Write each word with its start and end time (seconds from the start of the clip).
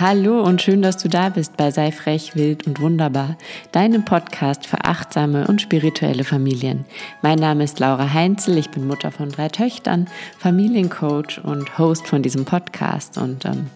Hallo 0.00 0.42
und 0.42 0.62
schön, 0.62 0.80
dass 0.80 0.96
du 0.96 1.10
da 1.10 1.28
bist 1.28 1.58
bei 1.58 1.70
Sei 1.70 1.92
frech, 1.92 2.34
wild 2.34 2.66
und 2.66 2.80
wunderbar, 2.80 3.36
deinem 3.70 4.02
Podcast 4.06 4.66
für 4.66 4.82
achtsame 4.82 5.46
und 5.46 5.60
spirituelle 5.60 6.24
Familien. 6.24 6.86
Mein 7.20 7.38
Name 7.38 7.64
ist 7.64 7.80
Laura 7.80 8.10
Heinzel, 8.10 8.56
ich 8.56 8.70
bin 8.70 8.86
Mutter 8.86 9.10
von 9.10 9.28
drei 9.28 9.48
Töchtern, 9.48 10.08
Familiencoach 10.38 11.44
und 11.44 11.76
Host 11.76 12.08
von 12.08 12.22
diesem 12.22 12.46
Podcast. 12.46 13.18
Und 13.18 13.44
ähm, 13.44 13.66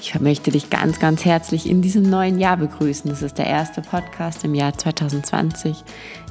ich 0.00 0.18
möchte 0.20 0.50
dich 0.50 0.70
ganz, 0.70 0.98
ganz 0.98 1.24
herzlich 1.24 1.68
in 1.68 1.82
diesem 1.82 2.08
neuen 2.08 2.38
Jahr 2.38 2.56
begrüßen. 2.56 3.10
Es 3.10 3.22
ist 3.22 3.38
der 3.38 3.46
erste 3.46 3.82
Podcast 3.82 4.44
im 4.44 4.54
Jahr 4.54 4.76
2020. 4.76 5.84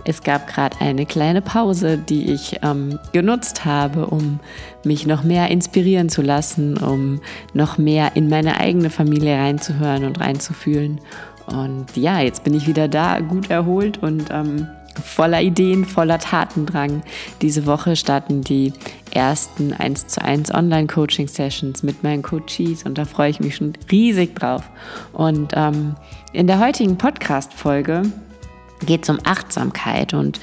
Es 0.04 0.24
gab 0.24 0.48
gerade 0.48 0.80
eine 0.80 1.06
kleine 1.06 1.42
Pause, 1.42 1.98
die 1.98 2.32
ich 2.32 2.60
ähm, 2.64 3.00
genutzt 3.12 3.66
habe, 3.66 4.08
um 4.08 4.40
mich 4.84 5.06
noch 5.06 5.24
mehr 5.24 5.50
inspirieren 5.50 6.10
zu 6.10 6.22
lassen, 6.22 6.78
um 6.78 7.22
noch 7.54 7.78
mehr 7.78 8.16
in 8.16 8.30
meine 8.30 8.60
eigene 8.60 8.90
Familie 8.90 9.38
reinzuhören 9.38 10.06
und 10.06 10.20
reinzufühlen. 10.20 11.00
Und 11.46 11.96
ja, 11.96 12.20
jetzt 12.22 12.44
bin 12.44 12.54
ich 12.54 12.68
wieder 12.68 12.88
da, 12.88 13.20
gut 13.20 13.50
erholt 13.50 14.02
und 14.02 14.30
ähm, 14.32 14.68
voller 15.04 15.42
Ideen, 15.42 15.86
voller 15.86 16.20
Tatendrang. 16.20 17.04
Diese 17.42 17.66
Woche 17.66 17.96
starten 17.96 18.42
die 18.42 18.74
ersten 19.12 19.74
1 19.74 20.08
zu 20.08 20.22
1 20.22 20.54
Online-Coaching-Sessions 20.54 21.84
mit 21.84 22.04
meinen 22.04 22.22
Coaches 22.22 22.84
und 22.84 22.98
da 22.98 23.06
freue 23.06 23.30
ich 23.30 23.40
mich 23.40 23.56
schon 23.56 23.74
riesig 23.92 24.36
drauf. 24.36 24.64
Und 25.14 25.54
ähm, 25.56 25.96
in 26.34 26.48
der 26.48 26.60
heutigen 26.60 26.98
Podcast-Folge 26.98 28.04
geht 28.86 29.04
es 29.04 29.10
um 29.10 29.20
Achtsamkeit 29.24 30.14
und 30.14 30.40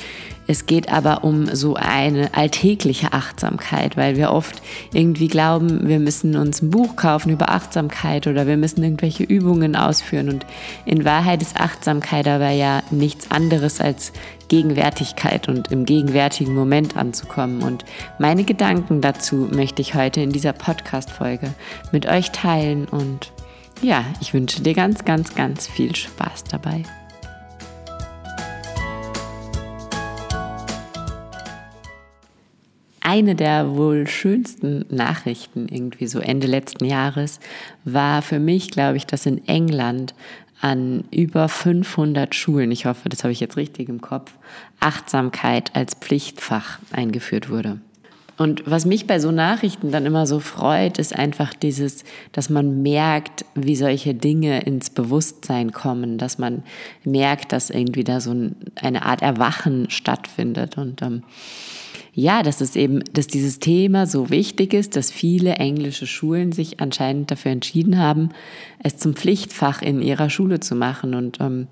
es 0.50 0.64
geht 0.64 0.90
aber 0.90 1.24
um 1.24 1.54
so 1.54 1.74
eine 1.74 2.32
alltägliche 2.32 3.12
Achtsamkeit, 3.12 3.98
weil 3.98 4.16
wir 4.16 4.32
oft 4.32 4.62
irgendwie 4.94 5.28
glauben, 5.28 5.86
wir 5.86 6.00
müssen 6.00 6.36
uns 6.36 6.62
ein 6.62 6.70
Buch 6.70 6.96
kaufen 6.96 7.30
über 7.30 7.50
Achtsamkeit 7.50 8.26
oder 8.26 8.46
wir 8.46 8.56
müssen 8.56 8.82
irgendwelche 8.82 9.24
Übungen 9.24 9.76
ausführen. 9.76 10.30
Und 10.30 10.46
in 10.86 11.04
Wahrheit 11.04 11.42
ist 11.42 11.60
Achtsamkeit 11.60 12.26
aber 12.26 12.48
ja 12.48 12.82
nichts 12.90 13.30
anderes 13.30 13.78
als 13.78 14.14
Gegenwärtigkeit 14.48 15.48
und 15.48 15.70
im 15.70 15.84
gegenwärtigen 15.84 16.54
Moment 16.54 16.96
anzukommen. 16.96 17.62
Und 17.62 17.84
meine 18.18 18.44
Gedanken 18.44 19.02
dazu 19.02 19.50
möchte 19.52 19.82
ich 19.82 19.94
heute 19.94 20.22
in 20.22 20.32
dieser 20.32 20.54
Podcast-Folge 20.54 21.52
mit 21.92 22.06
euch 22.06 22.32
teilen. 22.32 22.86
Und 22.86 23.32
ja, 23.82 24.02
ich 24.22 24.32
wünsche 24.32 24.62
dir 24.62 24.72
ganz, 24.72 25.04
ganz, 25.04 25.34
ganz 25.34 25.66
viel 25.66 25.94
Spaß 25.94 26.44
dabei. 26.44 26.84
Eine 33.08 33.34
der 33.34 33.74
wohl 33.74 34.06
schönsten 34.06 34.84
Nachrichten 34.90 35.66
irgendwie 35.70 36.06
so 36.06 36.18
Ende 36.18 36.46
letzten 36.46 36.84
Jahres 36.84 37.40
war 37.84 38.20
für 38.20 38.38
mich, 38.38 38.70
glaube 38.70 38.98
ich, 38.98 39.06
dass 39.06 39.24
in 39.24 39.48
England 39.48 40.14
an 40.60 41.04
über 41.10 41.48
500 41.48 42.34
Schulen, 42.34 42.70
ich 42.70 42.84
hoffe, 42.84 43.08
das 43.08 43.24
habe 43.24 43.32
ich 43.32 43.40
jetzt 43.40 43.56
richtig 43.56 43.88
im 43.88 44.02
Kopf, 44.02 44.32
Achtsamkeit 44.78 45.74
als 45.74 45.94
Pflichtfach 45.94 46.80
eingeführt 46.92 47.48
wurde. 47.48 47.80
Und 48.36 48.62
was 48.66 48.84
mich 48.84 49.06
bei 49.06 49.20
so 49.20 49.30
Nachrichten 49.30 49.90
dann 49.90 50.04
immer 50.04 50.26
so 50.26 50.38
freut, 50.38 50.98
ist 50.98 51.16
einfach 51.16 51.54
dieses, 51.54 52.04
dass 52.32 52.50
man 52.50 52.82
merkt, 52.82 53.46
wie 53.54 53.74
solche 53.74 54.14
Dinge 54.14 54.60
ins 54.60 54.90
Bewusstsein 54.90 55.72
kommen, 55.72 56.18
dass 56.18 56.36
man 56.36 56.62
merkt, 57.04 57.52
dass 57.52 57.70
irgendwie 57.70 58.04
da 58.04 58.20
so 58.20 58.34
eine 58.74 59.06
Art 59.06 59.22
Erwachen 59.22 59.88
stattfindet. 59.88 60.76
Und 60.76 61.00
ähm, 61.00 61.22
ja, 62.12 62.42
dass 62.42 62.60
es 62.60 62.76
eben, 62.76 63.02
dass 63.12 63.26
dieses 63.26 63.58
Thema 63.58 64.06
so 64.06 64.30
wichtig 64.30 64.74
ist, 64.74 64.96
dass 64.96 65.10
viele 65.10 65.54
englische 65.54 66.06
Schulen 66.06 66.52
sich 66.52 66.80
anscheinend 66.80 67.30
dafür 67.30 67.52
entschieden 67.52 67.98
haben, 67.98 68.30
es 68.82 68.96
zum 68.96 69.14
Pflichtfach 69.14 69.82
in 69.82 70.02
ihrer 70.02 70.30
Schule 70.30 70.60
zu 70.60 70.74
machen. 70.74 71.14
Und 71.14 71.38
ähm, 71.40 71.68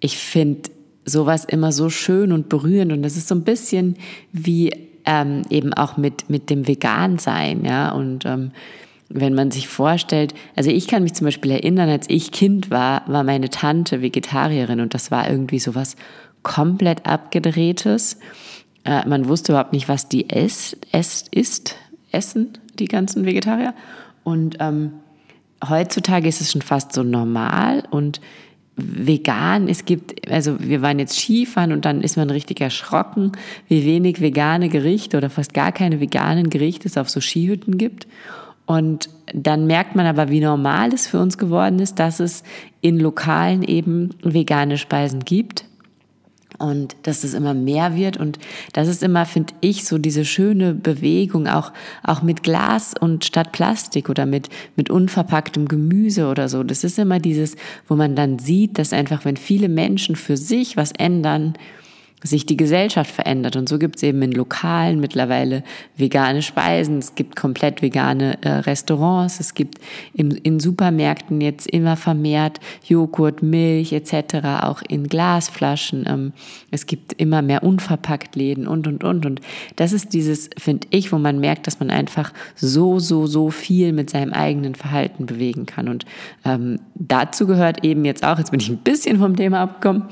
ich 0.00 0.18
finde 0.18 0.70
sowas 1.04 1.44
immer 1.44 1.72
so 1.72 1.88
schön 1.88 2.32
und 2.32 2.48
berührend. 2.48 2.92
Und 2.92 3.02
das 3.02 3.16
ist 3.16 3.28
so 3.28 3.34
ein 3.34 3.44
bisschen 3.44 3.96
wie 4.32 4.70
ähm, 5.06 5.42
eben 5.50 5.72
auch 5.72 5.96
mit, 5.96 6.28
mit 6.28 6.50
dem 6.50 6.66
Vegan-Sein, 6.66 7.64
ja. 7.64 7.92
Und 7.92 8.26
ähm, 8.26 8.50
wenn 9.08 9.34
man 9.34 9.52
sich 9.52 9.68
vorstellt, 9.68 10.34
also 10.56 10.70
ich 10.70 10.88
kann 10.88 11.04
mich 11.04 11.14
zum 11.14 11.26
Beispiel 11.26 11.52
erinnern, 11.52 11.88
als 11.88 12.10
ich 12.10 12.32
Kind 12.32 12.70
war, 12.70 13.02
war 13.06 13.22
meine 13.22 13.50
Tante 13.50 14.02
Vegetarierin 14.02 14.80
und 14.80 14.94
das 14.94 15.12
war 15.12 15.30
irgendwie 15.30 15.60
sowas 15.60 15.94
komplett 16.42 17.06
abgedrehtes. 17.06 18.18
Äh, 18.86 19.06
man 19.06 19.28
wusste 19.28 19.52
überhaupt 19.52 19.72
nicht, 19.72 19.88
was 19.88 20.08
die 20.08 20.30
es, 20.30 20.76
es 20.92 21.24
ist, 21.30 21.76
essen, 22.12 22.56
die 22.78 22.86
ganzen 22.86 23.26
Vegetarier. 23.26 23.74
Und 24.24 24.56
ähm, 24.60 24.92
heutzutage 25.68 26.28
ist 26.28 26.40
es 26.40 26.52
schon 26.52 26.62
fast 26.62 26.92
so 26.92 27.02
normal 27.02 27.82
und 27.90 28.20
vegan, 28.76 29.68
es 29.68 29.86
gibt, 29.86 30.30
also 30.30 30.60
wir 30.60 30.82
waren 30.82 30.98
jetzt 30.98 31.18
Skifahren 31.18 31.72
und 31.72 31.86
dann 31.86 32.02
ist 32.02 32.16
man 32.16 32.28
richtig 32.28 32.60
erschrocken, 32.60 33.32
wie 33.68 33.86
wenig 33.86 34.20
vegane 34.20 34.68
Gerichte 34.68 35.16
oder 35.16 35.30
fast 35.30 35.54
gar 35.54 35.72
keine 35.72 35.98
veganen 35.98 36.50
Gerichte 36.50 36.86
es 36.86 36.98
auf 36.98 37.08
so 37.08 37.20
Skihütten 37.20 37.78
gibt. 37.78 38.06
Und 38.66 39.08
dann 39.32 39.66
merkt 39.66 39.96
man 39.96 40.06
aber, 40.06 40.28
wie 40.28 40.40
normal 40.40 40.92
es 40.92 41.06
für 41.06 41.20
uns 41.20 41.38
geworden 41.38 41.78
ist, 41.78 41.98
dass 41.98 42.20
es 42.20 42.42
in 42.80 42.98
Lokalen 42.98 43.62
eben 43.62 44.10
vegane 44.22 44.76
Speisen 44.76 45.20
gibt 45.20 45.65
und 46.58 46.96
dass 47.02 47.24
es 47.24 47.34
immer 47.34 47.54
mehr 47.54 47.96
wird 47.96 48.16
und 48.16 48.38
das 48.72 48.88
ist 48.88 49.02
immer, 49.02 49.26
finde 49.26 49.54
ich, 49.60 49.84
so 49.84 49.98
diese 49.98 50.24
schöne 50.24 50.74
Bewegung 50.74 51.46
auch 51.46 51.72
auch 52.02 52.22
mit 52.22 52.42
Glas 52.42 52.94
und 52.98 53.24
statt 53.24 53.52
Plastik 53.52 54.08
oder 54.08 54.26
mit 54.26 54.48
mit 54.76 54.90
unverpacktem 54.90 55.68
Gemüse 55.68 56.28
oder 56.28 56.48
so. 56.48 56.62
Das 56.62 56.84
ist 56.84 56.98
immer 56.98 57.18
dieses, 57.18 57.56
wo 57.88 57.96
man 57.96 58.16
dann 58.16 58.38
sieht, 58.38 58.78
dass 58.78 58.92
einfach, 58.92 59.24
wenn 59.24 59.36
viele 59.36 59.68
Menschen 59.68 60.16
für 60.16 60.36
sich 60.36 60.76
was 60.76 60.92
ändern, 60.92 61.54
sich 62.26 62.46
die 62.46 62.56
Gesellschaft 62.56 63.10
verändert. 63.10 63.56
Und 63.56 63.68
so 63.68 63.78
gibt 63.78 63.96
es 63.96 64.02
eben 64.02 64.20
in 64.22 64.32
Lokalen 64.32 65.00
mittlerweile 65.00 65.62
vegane 65.96 66.42
Speisen, 66.42 66.98
es 66.98 67.14
gibt 67.14 67.36
komplett 67.36 67.82
vegane 67.82 68.38
äh, 68.42 68.48
Restaurants, 68.48 69.40
es 69.40 69.54
gibt 69.54 69.78
im, 70.14 70.30
in 70.30 70.60
Supermärkten 70.60 71.40
jetzt 71.40 71.68
immer 71.68 71.96
vermehrt 71.96 72.60
Joghurt, 72.84 73.42
Milch 73.42 73.92
etc., 73.92 74.62
auch 74.62 74.82
in 74.88 75.08
Glasflaschen. 75.08 76.04
Ähm, 76.06 76.32
es 76.70 76.86
gibt 76.86 77.12
immer 77.14 77.42
mehr 77.42 77.62
unverpackt 77.62 78.36
Läden 78.36 78.66
und, 78.66 78.86
und, 78.86 79.04
und. 79.04 79.26
Und 79.26 79.40
das 79.76 79.92
ist 79.92 80.12
dieses, 80.12 80.50
finde 80.58 80.86
ich, 80.90 81.12
wo 81.12 81.18
man 81.18 81.38
merkt, 81.38 81.66
dass 81.66 81.80
man 81.80 81.90
einfach 81.90 82.32
so, 82.54 82.98
so, 82.98 83.26
so 83.26 83.50
viel 83.50 83.92
mit 83.92 84.10
seinem 84.10 84.32
eigenen 84.32 84.74
Verhalten 84.74 85.26
bewegen 85.26 85.66
kann. 85.66 85.88
Und 85.88 86.04
ähm, 86.44 86.80
dazu 86.94 87.46
gehört 87.46 87.84
eben 87.84 88.04
jetzt 88.04 88.24
auch, 88.24 88.38
jetzt 88.38 88.50
bin 88.50 88.60
ich 88.60 88.68
ein 88.68 88.78
bisschen 88.78 89.18
vom 89.18 89.36
Thema 89.36 89.62
abgekommen, 89.62 90.04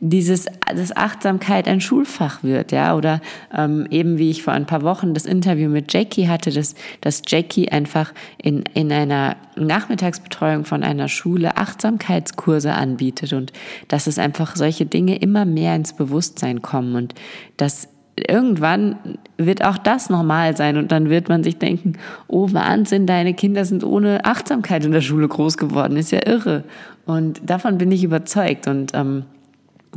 dieses, 0.00 0.46
dass 0.74 0.96
Achtsamkeit 0.96 1.66
ein 1.66 1.80
Schulfach 1.80 2.42
wird, 2.44 2.70
ja, 2.70 2.94
oder 2.96 3.20
ähm, 3.56 3.86
eben 3.90 4.18
wie 4.18 4.30
ich 4.30 4.44
vor 4.44 4.52
ein 4.52 4.66
paar 4.66 4.82
Wochen 4.82 5.12
das 5.12 5.26
Interview 5.26 5.68
mit 5.68 5.92
Jackie 5.92 6.28
hatte, 6.28 6.50
dass, 6.50 6.74
dass 7.00 7.22
Jackie 7.26 7.68
einfach 7.70 8.12
in, 8.40 8.62
in 8.74 8.92
einer 8.92 9.36
Nachmittagsbetreuung 9.56 10.64
von 10.64 10.84
einer 10.84 11.08
Schule 11.08 11.56
Achtsamkeitskurse 11.56 12.72
anbietet 12.72 13.32
und 13.32 13.52
dass 13.88 14.06
es 14.06 14.18
einfach 14.18 14.54
solche 14.54 14.86
Dinge 14.86 15.16
immer 15.16 15.44
mehr 15.44 15.74
ins 15.74 15.92
Bewusstsein 15.92 16.62
kommen 16.62 16.94
und 16.94 17.14
dass 17.56 17.88
irgendwann 18.28 19.18
wird 19.36 19.64
auch 19.64 19.78
das 19.78 20.10
normal 20.10 20.56
sein 20.56 20.76
und 20.76 20.92
dann 20.92 21.10
wird 21.10 21.28
man 21.28 21.42
sich 21.42 21.58
denken, 21.58 21.94
oh 22.28 22.52
Wahnsinn, 22.52 23.06
deine 23.06 23.34
Kinder 23.34 23.64
sind 23.64 23.84
ohne 23.84 24.24
Achtsamkeit 24.24 24.84
in 24.84 24.92
der 24.92 25.00
Schule 25.00 25.28
groß 25.28 25.56
geworden, 25.56 25.96
ist 25.96 26.12
ja 26.12 26.26
irre. 26.26 26.64
Und 27.06 27.40
davon 27.48 27.78
bin 27.78 27.90
ich 27.90 28.04
überzeugt 28.04 28.66
und 28.66 28.92
ähm, 28.94 29.24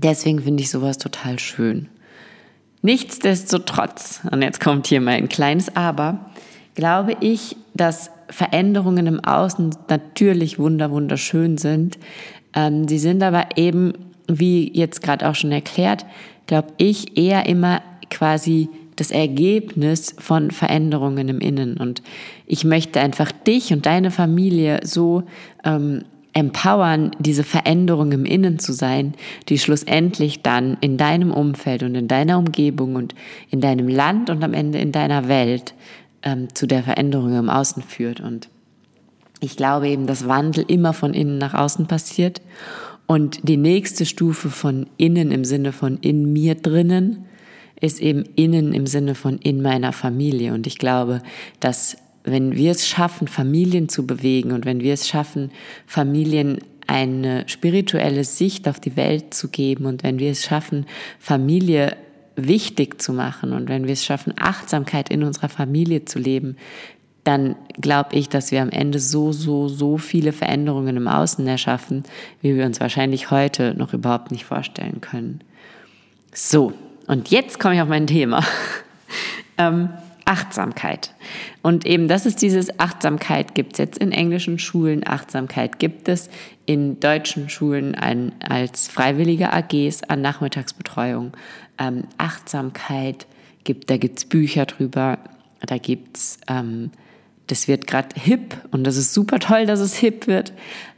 Deswegen 0.04 0.42
finde 0.42 0.64
ich 0.64 0.70
sowas 0.72 0.98
total 0.98 1.38
schön. 1.38 1.88
Nichtsdestotrotz, 2.82 4.22
und 4.32 4.42
jetzt 4.42 4.59
kommt 4.59 4.88
hier 4.88 5.02
mein 5.02 5.30
kleines 5.30 5.76
Aber, 5.76 6.32
glaube 6.74 7.16
ich, 7.22 7.56
dass 7.76 8.09
Veränderungen 8.30 9.06
im 9.06 9.24
Außen 9.24 9.76
natürlich 9.90 10.58
wunder 10.58 10.90
wunderschön 10.90 11.58
sind. 11.58 12.00
Ähm, 12.56 12.88
sie 12.88 12.98
sind 12.98 13.22
aber 13.22 13.58
eben, 13.58 13.94
wie 14.28 14.72
jetzt 14.76 15.03
gerade 15.03 15.30
auch 15.30 15.36
schon 15.36 15.52
erklärt, 15.52 16.06
glaube 16.47 16.70
ich, 16.78 17.18
eher 17.18 17.46
immer 17.46 17.82
quasi 18.09 18.70
das 18.96 19.12
Ergebnis 19.12 20.16
von 20.18 20.50
Veränderungen 20.52 21.30
im 21.30 21.40
Innen. 21.40 21.78
Und 21.78 22.02
ich 22.47 22.64
möchte 22.64 23.00
einfach 23.00 23.32
dich 23.32 23.72
und 23.74 23.86
deine 23.86 24.09
Familie 24.09 24.80
so 24.84 25.24
ähm, 25.64 26.04
empowern, 26.34 27.12
diese 27.20 27.44
Veränderung 27.44 28.12
im 28.12 28.26
Innen 28.26 28.60
zu 28.60 28.72
sein, 28.74 29.14
die 29.50 29.60
schlussendlich 29.60 30.42
dann 30.42 30.78
in 30.80 30.98
deinem 30.98 31.32
Umfeld 31.32 31.84
und 31.84 31.96
in 31.96 32.08
deiner 32.08 32.38
Umgebung 32.38 32.96
und 32.96 33.16
in 33.50 33.60
deinem 33.62 33.88
Land 33.88 34.30
und 34.30 34.44
am 34.44 34.54
Ende 34.54 34.80
in 34.80 34.92
deiner 34.92 35.28
Welt 35.28 35.74
ähm, 36.24 36.54
zu 36.54 36.68
der 36.68 36.84
Veränderung 36.84 37.38
im 37.38 37.50
Außen 37.50 37.84
führt. 37.84 38.22
Und 38.22 38.50
ich 39.42 39.58
glaube 39.58 39.90
eben, 39.90 40.08
dass 40.08 40.28
Wandel 40.28 40.64
immer 40.68 40.94
von 40.94 41.14
innen 41.14 41.38
nach 41.38 41.54
außen 41.54 41.88
passiert. 41.88 42.42
Und 43.08 43.48
die 43.48 43.58
nächste 43.58 44.06
Stufe 44.06 44.50
von 44.50 44.88
innen 44.98 45.32
im 45.32 45.44
Sinne 45.44 45.74
von 45.74 45.98
in 45.98 46.32
mir 46.32 46.56
drinnen 46.56 47.26
ist 47.82 48.00
eben 48.00 48.24
innen 48.36 48.74
im 48.74 48.86
Sinne 48.86 49.16
von 49.16 49.38
in 49.40 49.62
meiner 49.62 49.92
Familie. 49.92 50.54
Und 50.54 50.68
ich 50.68 50.78
glaube, 50.78 51.22
dass 51.60 51.98
wenn 52.23 52.56
wir 52.56 52.72
es 52.72 52.88
schaffen, 52.88 53.28
Familien 53.28 53.90
zu 53.90 54.06
bewegen 54.06 54.52
und 54.52 54.66
wenn 54.66 54.82
wir 54.82 54.94
es 54.94 55.08
schaffen, 55.08 55.52
Familien 55.85 56.59
eine 56.88 57.47
spirituelle 57.47 58.23
Sicht 58.23 58.68
auf 58.68 58.79
die 58.79 58.96
Welt 58.96 59.34
zu 59.34 59.47
geben 59.47 59.85
und 59.85 60.03
wenn 60.03 60.20
wir 60.20 60.32
es 60.32 60.44
schaffen, 60.44 60.85
Familie 61.20 61.96
wichtig 62.35 63.02
zu 63.02 63.14
machen 63.14 63.53
und 63.53 63.70
wenn 63.70 63.85
wir 63.85 63.94
es 63.94 64.06
schaffen, 64.06 64.34
Achtsamkeit 64.38 65.09
in 65.09 65.23
unserer 65.23 65.50
Familie 65.50 66.06
zu 66.06 66.20
leben, 66.20 66.58
dann 67.23 67.56
glaube 67.79 68.16
ich, 68.16 68.29
dass 68.29 68.52
wir 68.52 68.62
am 68.62 68.72
Ende 68.72 69.00
so, 69.00 69.32
so, 69.32 69.68
so 69.68 69.97
viele 69.97 70.34
Veränderungen 70.34 70.97
im 70.97 71.08
Außen 71.08 71.46
erschaffen, 71.46 72.03
wie 72.41 72.56
wir 72.56 72.66
uns 72.66 72.79
wahrscheinlich 72.79 73.29
heute 73.29 73.76
noch 73.76 73.94
überhaupt 73.94 74.32
nicht 74.32 74.46
vorstellen 74.46 75.02
können. 75.02 75.41
So, 76.34 76.73
und 77.08 77.29
jetzt 77.29 77.59
komme 77.59 77.76
ich 77.76 77.82
auf 77.82 77.90
mein 77.90 78.08
Thema. 78.08 78.44
ähm, 79.58 79.90
Achtsamkeit. 80.32 81.14
Und 81.62 81.86
eben 81.86 82.08
das 82.08 82.26
ist 82.26 82.42
dieses 82.42 82.80
Achtsamkeit 82.80 83.54
gibt 83.54 83.74
es 83.74 83.80
jetzt 83.80 83.98
in 83.98 84.14
englischen 84.14 84.60
Schulen, 84.60 85.06
Achtsamkeit 85.06 85.78
gibt 85.78 86.08
es 86.08 86.30
in 86.66 87.02
deutschen 87.02 87.50
Schulen 87.50 87.96
an, 87.96 88.32
als 88.40 88.88
freiwillige 88.88 89.52
AGs 89.52 90.04
an 90.04 90.22
Nachmittagsbetreuung. 90.22 91.34
Ähm, 91.78 92.04
Achtsamkeit 92.18 93.28
gibt, 93.66 93.90
da 93.90 93.98
gibt 93.98 94.20
es 94.20 94.26
Bücher 94.26 94.66
drüber, 94.66 95.20
da 95.60 95.78
gibt 95.78 96.16
es, 96.16 96.40
ähm, 96.48 96.92
das 97.48 97.68
wird 97.68 97.86
gerade 97.86 98.18
hip 98.18 98.56
und 98.72 98.86
das 98.86 98.96
ist 98.96 99.14
super 99.14 99.40
toll, 99.40 99.66
dass 99.66 99.82
es 99.82 99.96
hip 99.96 100.28
wird, 100.28 100.54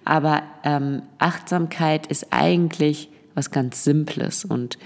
aber 0.05 0.43
ähm, 0.63 1.01
Achtsamkeit 1.17 2.05
ist 2.05 2.27
eigentlich 2.29 3.09
was 3.33 3.49
ganz 3.49 3.83
Simples 3.83 4.45
und 4.45 4.77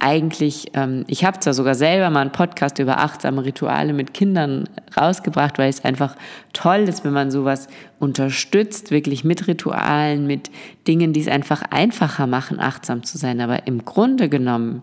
eigentlich, 0.00 0.70
ähm, 0.74 1.04
ich 1.08 1.24
habe 1.24 1.40
zwar 1.40 1.54
sogar 1.54 1.74
selber 1.74 2.10
mal 2.10 2.20
einen 2.20 2.32
Podcast 2.32 2.78
über 2.78 2.98
achtsame 2.98 3.44
Rituale 3.44 3.92
mit 3.92 4.14
Kindern 4.14 4.68
rausgebracht, 4.96 5.58
weil 5.58 5.68
es 5.68 5.84
einfach 5.84 6.14
toll 6.52 6.80
ist, 6.88 7.04
wenn 7.04 7.12
man 7.12 7.30
sowas 7.30 7.66
unterstützt, 7.98 8.90
wirklich 8.90 9.24
mit 9.24 9.48
Ritualen, 9.48 10.26
mit 10.26 10.50
Dingen, 10.86 11.12
die 11.12 11.20
es 11.20 11.28
einfach 11.28 11.62
einfacher 11.70 12.26
machen, 12.26 12.60
achtsam 12.60 13.02
zu 13.02 13.18
sein. 13.18 13.40
Aber 13.40 13.66
im 13.66 13.84
Grunde 13.84 14.28
genommen 14.28 14.82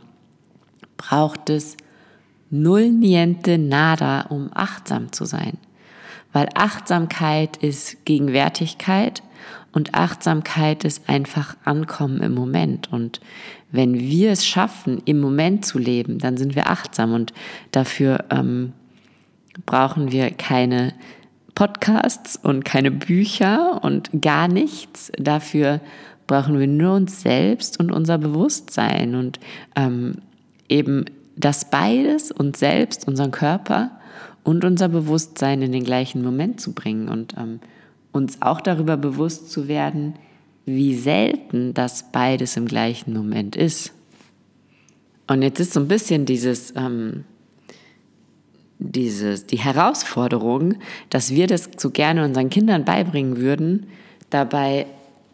braucht 0.97 1.49
es 1.49 1.77
null 2.49 2.89
niente 2.89 3.57
nada, 3.57 4.21
um 4.29 4.49
achtsam 4.53 5.13
zu 5.13 5.25
sein. 5.25 5.57
Weil 6.33 6.49
Achtsamkeit 6.55 7.55
ist 7.57 8.03
Gegenwärtigkeit 8.03 9.23
und 9.75 9.93
Achtsamkeit 9.93 10.85
ist 10.85 11.09
einfach 11.09 11.57
Ankommen 11.65 12.21
im 12.21 12.33
Moment. 12.33 12.91
Und 12.93 13.19
wenn 13.73 13.99
wir 13.99 14.31
es 14.31 14.45
schaffen, 14.45 15.01
im 15.03 15.19
Moment 15.19 15.65
zu 15.65 15.77
leben, 15.77 16.17
dann 16.17 16.37
sind 16.37 16.55
wir 16.55 16.69
achtsam. 16.69 17.11
Und 17.11 17.33
dafür 17.71 18.23
ähm, 18.29 18.71
brauchen 19.65 20.13
wir 20.13 20.31
keine 20.31 20.93
Podcasts 21.55 22.37
und 22.41 22.63
keine 22.63 22.89
Bücher 22.89 23.83
und 23.83 24.21
gar 24.21 24.47
nichts. 24.47 25.11
Dafür 25.19 25.81
brauchen 26.25 26.57
wir 26.57 26.67
nur 26.67 26.93
uns 26.93 27.21
selbst 27.21 27.77
und 27.77 27.91
unser 27.91 28.17
Bewusstsein 28.17 29.13
und 29.13 29.41
ähm, 29.75 30.19
eben 30.69 31.03
das 31.35 31.69
beides, 31.69 32.31
uns 32.31 32.59
selbst, 32.59 33.09
unseren 33.09 33.31
Körper 33.31 33.91
und 34.45 34.63
unser 34.63 34.87
Bewusstsein 34.87 35.61
in 35.61 35.73
den 35.73 35.83
gleichen 35.83 36.23
Moment 36.23 36.61
zu 36.61 36.71
bringen. 36.71 37.09
Und 37.09 37.35
ähm, 37.37 37.59
uns 38.15 38.41
auch 38.41 38.61
darüber 38.61 38.95
bewusst 38.95 39.51
zu 39.51 39.67
werden, 39.67 40.15
wie 40.65 40.95
selten 40.95 41.73
das 41.73 42.11
beides 42.11 42.55
im 42.55 42.65
gleichen 42.65 43.13
Moment 43.13 43.55
ist. 43.55 43.91
Und 45.27 45.41
jetzt 45.41 45.59
ist 45.59 45.73
so 45.73 45.81
ein 45.81 45.87
bisschen 45.87 46.25
dieses, 46.25 46.73
ähm, 46.77 47.25
dieses, 48.79 49.45
die 49.47 49.59
Herausforderung, 49.59 50.75
dass 51.09 51.31
wir 51.31 51.47
das 51.47 51.69
so 51.77 51.91
gerne 51.91 52.23
unseren 52.23 52.49
Kindern 52.49 52.85
beibringen 52.85 53.37
würden. 53.37 53.87
Dabei 54.29 54.87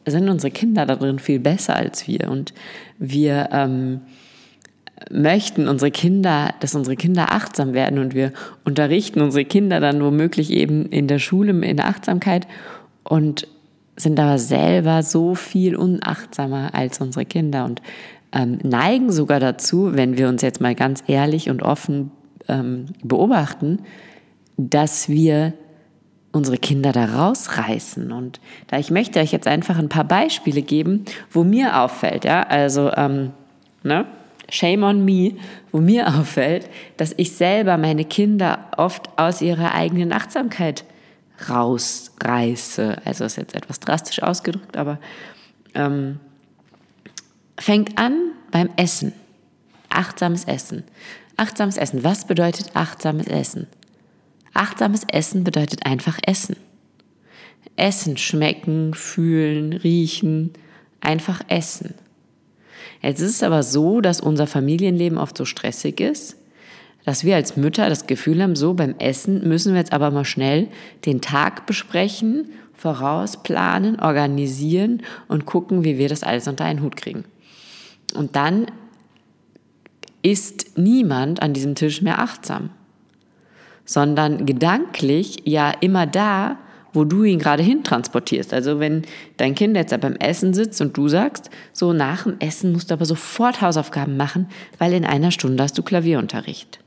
sind 0.05 0.27
unsere 0.27 0.51
Kinder 0.51 0.85
darin 0.87 1.19
viel 1.19 1.39
besser 1.39 1.75
als 1.75 2.07
wir. 2.07 2.29
Und 2.29 2.53
wir 2.97 3.49
ähm, 3.51 4.01
möchten 5.09 5.67
unsere 5.67 5.91
Kinder, 5.91 6.53
dass 6.59 6.75
unsere 6.75 6.95
Kinder 6.95 7.31
achtsam 7.31 7.73
werden 7.73 7.99
und 7.99 8.13
wir 8.13 8.31
unterrichten 8.63 9.21
unsere 9.21 9.45
Kinder 9.45 9.79
dann 9.79 10.03
womöglich 10.03 10.51
eben 10.51 10.85
in 10.85 11.07
der 11.07 11.19
Schule 11.19 11.51
in 11.65 11.77
der 11.77 11.87
Achtsamkeit 11.87 12.47
und 13.03 13.47
sind 13.95 14.19
aber 14.19 14.37
selber 14.37 15.03
so 15.03 15.35
viel 15.35 15.75
unachtsamer 15.75 16.73
als 16.73 17.01
unsere 17.01 17.25
Kinder 17.25 17.65
und 17.65 17.81
ähm, 18.31 18.59
neigen 18.63 19.11
sogar 19.11 19.39
dazu, 19.39 19.95
wenn 19.95 20.17
wir 20.17 20.29
uns 20.29 20.41
jetzt 20.41 20.61
mal 20.61 20.75
ganz 20.75 21.03
ehrlich 21.07 21.49
und 21.49 21.61
offen 21.61 22.11
ähm, 22.47 22.85
beobachten, 23.03 23.79
dass 24.57 25.09
wir 25.09 25.53
unsere 26.31 26.57
Kinder 26.57 26.93
da 26.93 27.05
rausreißen. 27.05 28.11
Und 28.11 28.39
da 28.67 28.77
ich 28.77 28.89
möchte 28.89 29.19
euch 29.19 29.31
jetzt 29.31 29.47
einfach 29.47 29.77
ein 29.77 29.89
paar 29.89 30.05
Beispiele 30.05 30.61
geben, 30.61 31.03
wo 31.29 31.43
mir 31.43 31.81
auffällt, 31.81 32.23
ja, 32.23 32.43
also 32.43 32.91
ähm, 32.95 33.31
ne, 33.83 34.05
Shame 34.51 34.83
on 34.83 35.03
me, 35.05 35.37
wo 35.71 35.79
mir 35.79 36.07
auffällt, 36.19 36.69
dass 36.97 37.15
ich 37.17 37.31
selber 37.31 37.77
meine 37.77 38.05
Kinder 38.05 38.69
oft 38.77 39.09
aus 39.17 39.41
ihrer 39.41 39.73
eigenen 39.73 40.13
Achtsamkeit 40.13 40.85
rausreiße. 41.49 43.01
Also 43.03 43.25
ist 43.25 43.37
jetzt 43.37 43.55
etwas 43.55 43.79
drastisch 43.79 44.21
ausgedrückt, 44.21 44.77
aber 44.77 44.99
ähm, 45.73 46.19
fängt 47.57 47.97
an 47.97 48.33
beim 48.51 48.69
Essen. 48.75 49.13
Achtsames 49.89 50.43
Essen. 50.43 50.83
Achtsames 51.37 51.77
Essen. 51.77 52.03
Was 52.03 52.27
bedeutet 52.27 52.75
achtsames 52.75 53.27
Essen? 53.27 53.67
Achtsames 54.53 55.05
Essen 55.07 55.43
bedeutet 55.43 55.85
einfach 55.85 56.19
Essen. 56.25 56.57
Essen, 57.77 58.17
schmecken, 58.17 58.93
fühlen, 58.93 59.73
riechen, 59.73 60.51
einfach 60.99 61.41
essen. 61.47 61.95
Jetzt 63.01 63.21
ist 63.21 63.35
es 63.35 63.43
aber 63.43 63.63
so, 63.63 64.01
dass 64.01 64.21
unser 64.21 64.47
Familienleben 64.47 65.17
oft 65.17 65.37
so 65.37 65.45
stressig 65.45 65.99
ist, 65.99 66.37
dass 67.05 67.23
wir 67.23 67.35
als 67.35 67.57
Mütter 67.57 67.89
das 67.89 68.07
Gefühl 68.07 68.41
haben, 68.41 68.55
so 68.55 68.73
beim 68.73 68.95
Essen 68.99 69.47
müssen 69.47 69.73
wir 69.73 69.79
jetzt 69.79 69.93
aber 69.93 70.11
mal 70.11 70.25
schnell 70.25 70.67
den 71.05 71.21
Tag 71.21 71.65
besprechen, 71.65 72.49
vorausplanen, 72.73 73.99
organisieren 73.99 75.01
und 75.27 75.45
gucken, 75.45 75.83
wie 75.83 75.97
wir 75.97 76.09
das 76.09 76.23
alles 76.23 76.47
unter 76.47 76.65
einen 76.65 76.81
Hut 76.81 76.95
kriegen. 76.95 77.25
Und 78.15 78.35
dann 78.35 78.67
ist 80.21 80.77
niemand 80.77 81.41
an 81.41 81.53
diesem 81.53 81.75
Tisch 81.75 82.01
mehr 82.01 82.19
achtsam, 82.19 82.69
sondern 83.85 84.45
gedanklich 84.45 85.43
ja 85.45 85.71
immer 85.81 86.05
da, 86.05 86.57
wo 86.93 87.03
du 87.05 87.23
ihn 87.23 87.39
gerade 87.39 87.63
hin 87.63 87.83
transportierst. 87.83 88.53
Also 88.53 88.79
wenn 88.79 89.03
dein 89.37 89.55
Kind 89.55 89.75
jetzt 89.75 89.99
beim 90.01 90.15
Essen 90.15 90.53
sitzt 90.53 90.81
und 90.81 90.95
du 90.97 91.07
sagst, 91.07 91.49
so 91.73 91.93
nach 91.93 92.23
dem 92.23 92.39
Essen 92.39 92.71
musst 92.71 92.89
du 92.89 92.93
aber 92.93 93.05
sofort 93.05 93.61
Hausaufgaben 93.61 94.17
machen, 94.17 94.47
weil 94.77 94.93
in 94.93 95.05
einer 95.05 95.31
Stunde 95.31 95.63
hast 95.63 95.77
du 95.77 95.83
Klavierunterricht. 95.83 96.79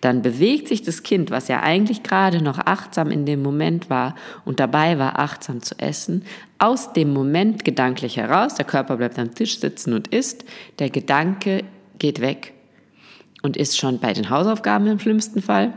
Dann 0.00 0.20
bewegt 0.20 0.66
sich 0.66 0.82
das 0.82 1.04
Kind, 1.04 1.30
was 1.30 1.46
ja 1.46 1.60
eigentlich 1.62 2.02
gerade 2.02 2.42
noch 2.42 2.58
achtsam 2.58 3.12
in 3.12 3.24
dem 3.24 3.40
Moment 3.40 3.88
war 3.88 4.16
und 4.44 4.58
dabei 4.58 4.98
war, 4.98 5.20
achtsam 5.20 5.62
zu 5.62 5.78
essen, 5.78 6.24
aus 6.58 6.92
dem 6.92 7.12
Moment 7.12 7.64
gedanklich 7.64 8.16
heraus. 8.16 8.56
Der 8.56 8.64
Körper 8.64 8.96
bleibt 8.96 9.18
am 9.20 9.32
Tisch 9.32 9.60
sitzen 9.60 9.92
und 9.92 10.08
isst. 10.08 10.44
Der 10.80 10.90
Gedanke 10.90 11.62
geht 12.00 12.20
weg 12.20 12.52
und 13.42 13.56
ist 13.56 13.78
schon 13.78 14.00
bei 14.00 14.12
den 14.12 14.28
Hausaufgaben 14.28 14.88
im 14.88 14.98
schlimmsten 14.98 15.40
Fall 15.40 15.72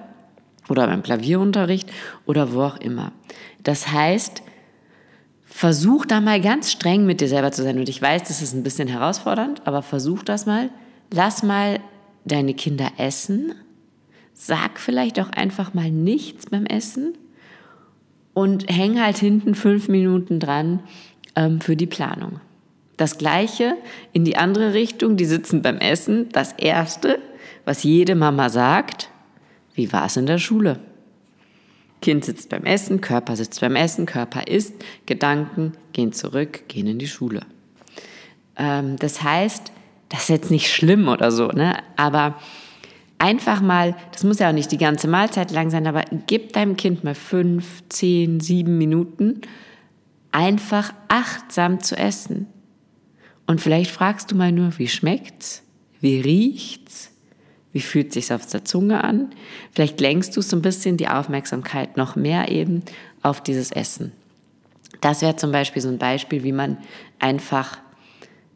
oder 0.70 0.88
beim 0.88 1.04
Klavierunterricht 1.04 1.92
oder 2.26 2.54
wo 2.54 2.64
auch 2.64 2.78
immer. 2.78 3.12
Das 3.64 3.92
heißt, 3.92 4.44
versuch 5.46 6.06
da 6.06 6.22
mal 6.22 6.42
ganz 6.42 6.72
streng 6.72 7.06
mit 7.06 7.22
dir 7.22 7.30
selber 7.30 7.52
zu 7.52 7.64
sein. 7.64 7.78
Und 7.80 7.88
ich 7.90 8.02
weiß, 8.02 8.24
das 8.24 8.42
ist 8.42 8.54
ein 8.54 8.64
bisschen 8.64 8.88
herausfordernd, 8.88 9.62
aber 9.66 9.82
versuch 9.82 10.24
das 10.24 10.46
mal. 10.46 10.70
Lass 11.12 11.44
mal 11.44 11.80
deine 12.26 12.54
Kinder 12.54 12.90
essen. 12.98 13.54
Sag 14.34 14.80
vielleicht 14.80 15.20
auch 15.20 15.30
einfach 15.30 15.74
mal 15.74 15.92
nichts 15.92 16.48
beim 16.48 16.66
Essen 16.66 17.14
und 18.34 18.70
häng 18.70 19.02
halt 19.02 19.18
hinten 19.18 19.56
fünf 19.56 19.88
Minuten 19.88 20.42
dran 20.42 20.82
ähm, 21.36 21.62
für 21.62 21.78
die 21.78 21.88
Planung. 21.88 22.42
Das 22.98 23.18
gleiche 23.18 23.76
in 24.14 24.26
die 24.26 24.38
andere 24.38 24.74
Richtung, 24.74 25.16
die 25.16 25.26
sitzen 25.26 25.62
beim 25.62 25.78
Essen. 25.78 26.30
Das 26.34 26.52
erste, 26.54 27.20
was 27.64 27.84
jede 27.84 28.16
Mama 28.16 28.50
sagt, 28.50 29.10
wie 29.76 29.92
war 29.94 30.06
es 30.06 30.18
in 30.18 30.26
der 30.26 30.38
Schule? 30.38 30.80
Kind 32.02 32.26
sitzt 32.26 32.50
beim 32.50 32.64
Essen, 32.66 33.02
Körper 33.02 33.36
sitzt 33.36 33.62
beim 33.62 33.76
Essen, 33.76 34.06
Körper 34.06 34.48
isst, 34.48 34.74
Gedanken 35.06 35.74
gehen 35.94 36.14
zurück, 36.14 36.68
gehen 36.68 36.88
in 36.88 37.00
die 37.00 37.08
Schule. 37.08 37.42
Ähm, 38.58 38.98
das 38.98 39.24
heißt, 39.24 39.72
das 40.10 40.22
ist 40.22 40.30
jetzt 40.30 40.52
nicht 40.52 40.72
schlimm 40.72 41.08
oder 41.08 41.32
so, 41.32 41.48
ne? 41.48 41.78
aber 41.96 42.40
einfach 43.18 43.62
mal, 43.62 43.96
das 44.12 44.24
muss 44.24 44.40
ja 44.40 44.50
auch 44.50 44.54
nicht 44.54 44.72
die 44.72 44.78
ganze 44.78 45.08
Mahlzeit 45.08 45.52
lang 45.52 45.70
sein, 45.70 45.88
aber 45.88 46.04
gib 46.28 46.54
deinem 46.54 46.78
Kind 46.78 47.04
mal 47.04 47.16
fünf, 47.16 47.84
zehn, 47.90 48.40
sieben 48.40 48.78
Minuten, 48.78 49.42
einfach 50.32 50.94
achtsam 51.08 51.80
zu 51.80 51.98
essen. 51.98 52.48
Und 53.48 53.62
vielleicht 53.62 53.92
fragst 53.92 54.32
du 54.32 54.36
mal 54.36 54.52
nur, 54.52 54.78
wie 54.78 54.88
schmeckt's? 54.88 55.64
Wie 56.02 56.20
riecht's? 56.20 57.15
Wie 57.76 57.82
fühlt 57.82 58.14
sich's 58.14 58.32
auf 58.32 58.46
der 58.46 58.64
Zunge 58.64 59.04
an? 59.04 59.32
Vielleicht 59.74 60.00
lenkst 60.00 60.38
du 60.38 60.42
so 60.42 60.56
ein 60.56 60.62
bisschen 60.62 60.96
die 60.96 61.10
Aufmerksamkeit 61.10 61.98
noch 61.98 62.16
mehr 62.16 62.50
eben 62.50 62.84
auf 63.22 63.42
dieses 63.42 63.70
Essen. 63.70 64.14
Das 65.02 65.22
wäre 65.22 65.36
zum 65.36 65.52
Beispiel 65.52 65.82
so 65.82 65.90
ein 65.90 65.98
Beispiel, 65.98 66.46
wie 66.46 66.54
man 66.54 66.78
einfach, 67.20 67.80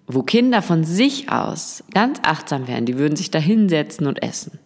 wo 0.07 0.23
Kinder 0.23 0.61
von 0.61 0.85
sich 0.85 1.29
aus 1.29 1.83
ganz 1.93 2.19
achtsam 2.23 2.69
wären, 2.69 2.85
die 2.85 2.97
würden 2.97 3.17
sich 3.17 3.29
da 3.29 3.39
hinsetzen 3.39 4.07
und 4.07 4.23
essen. 4.23 4.57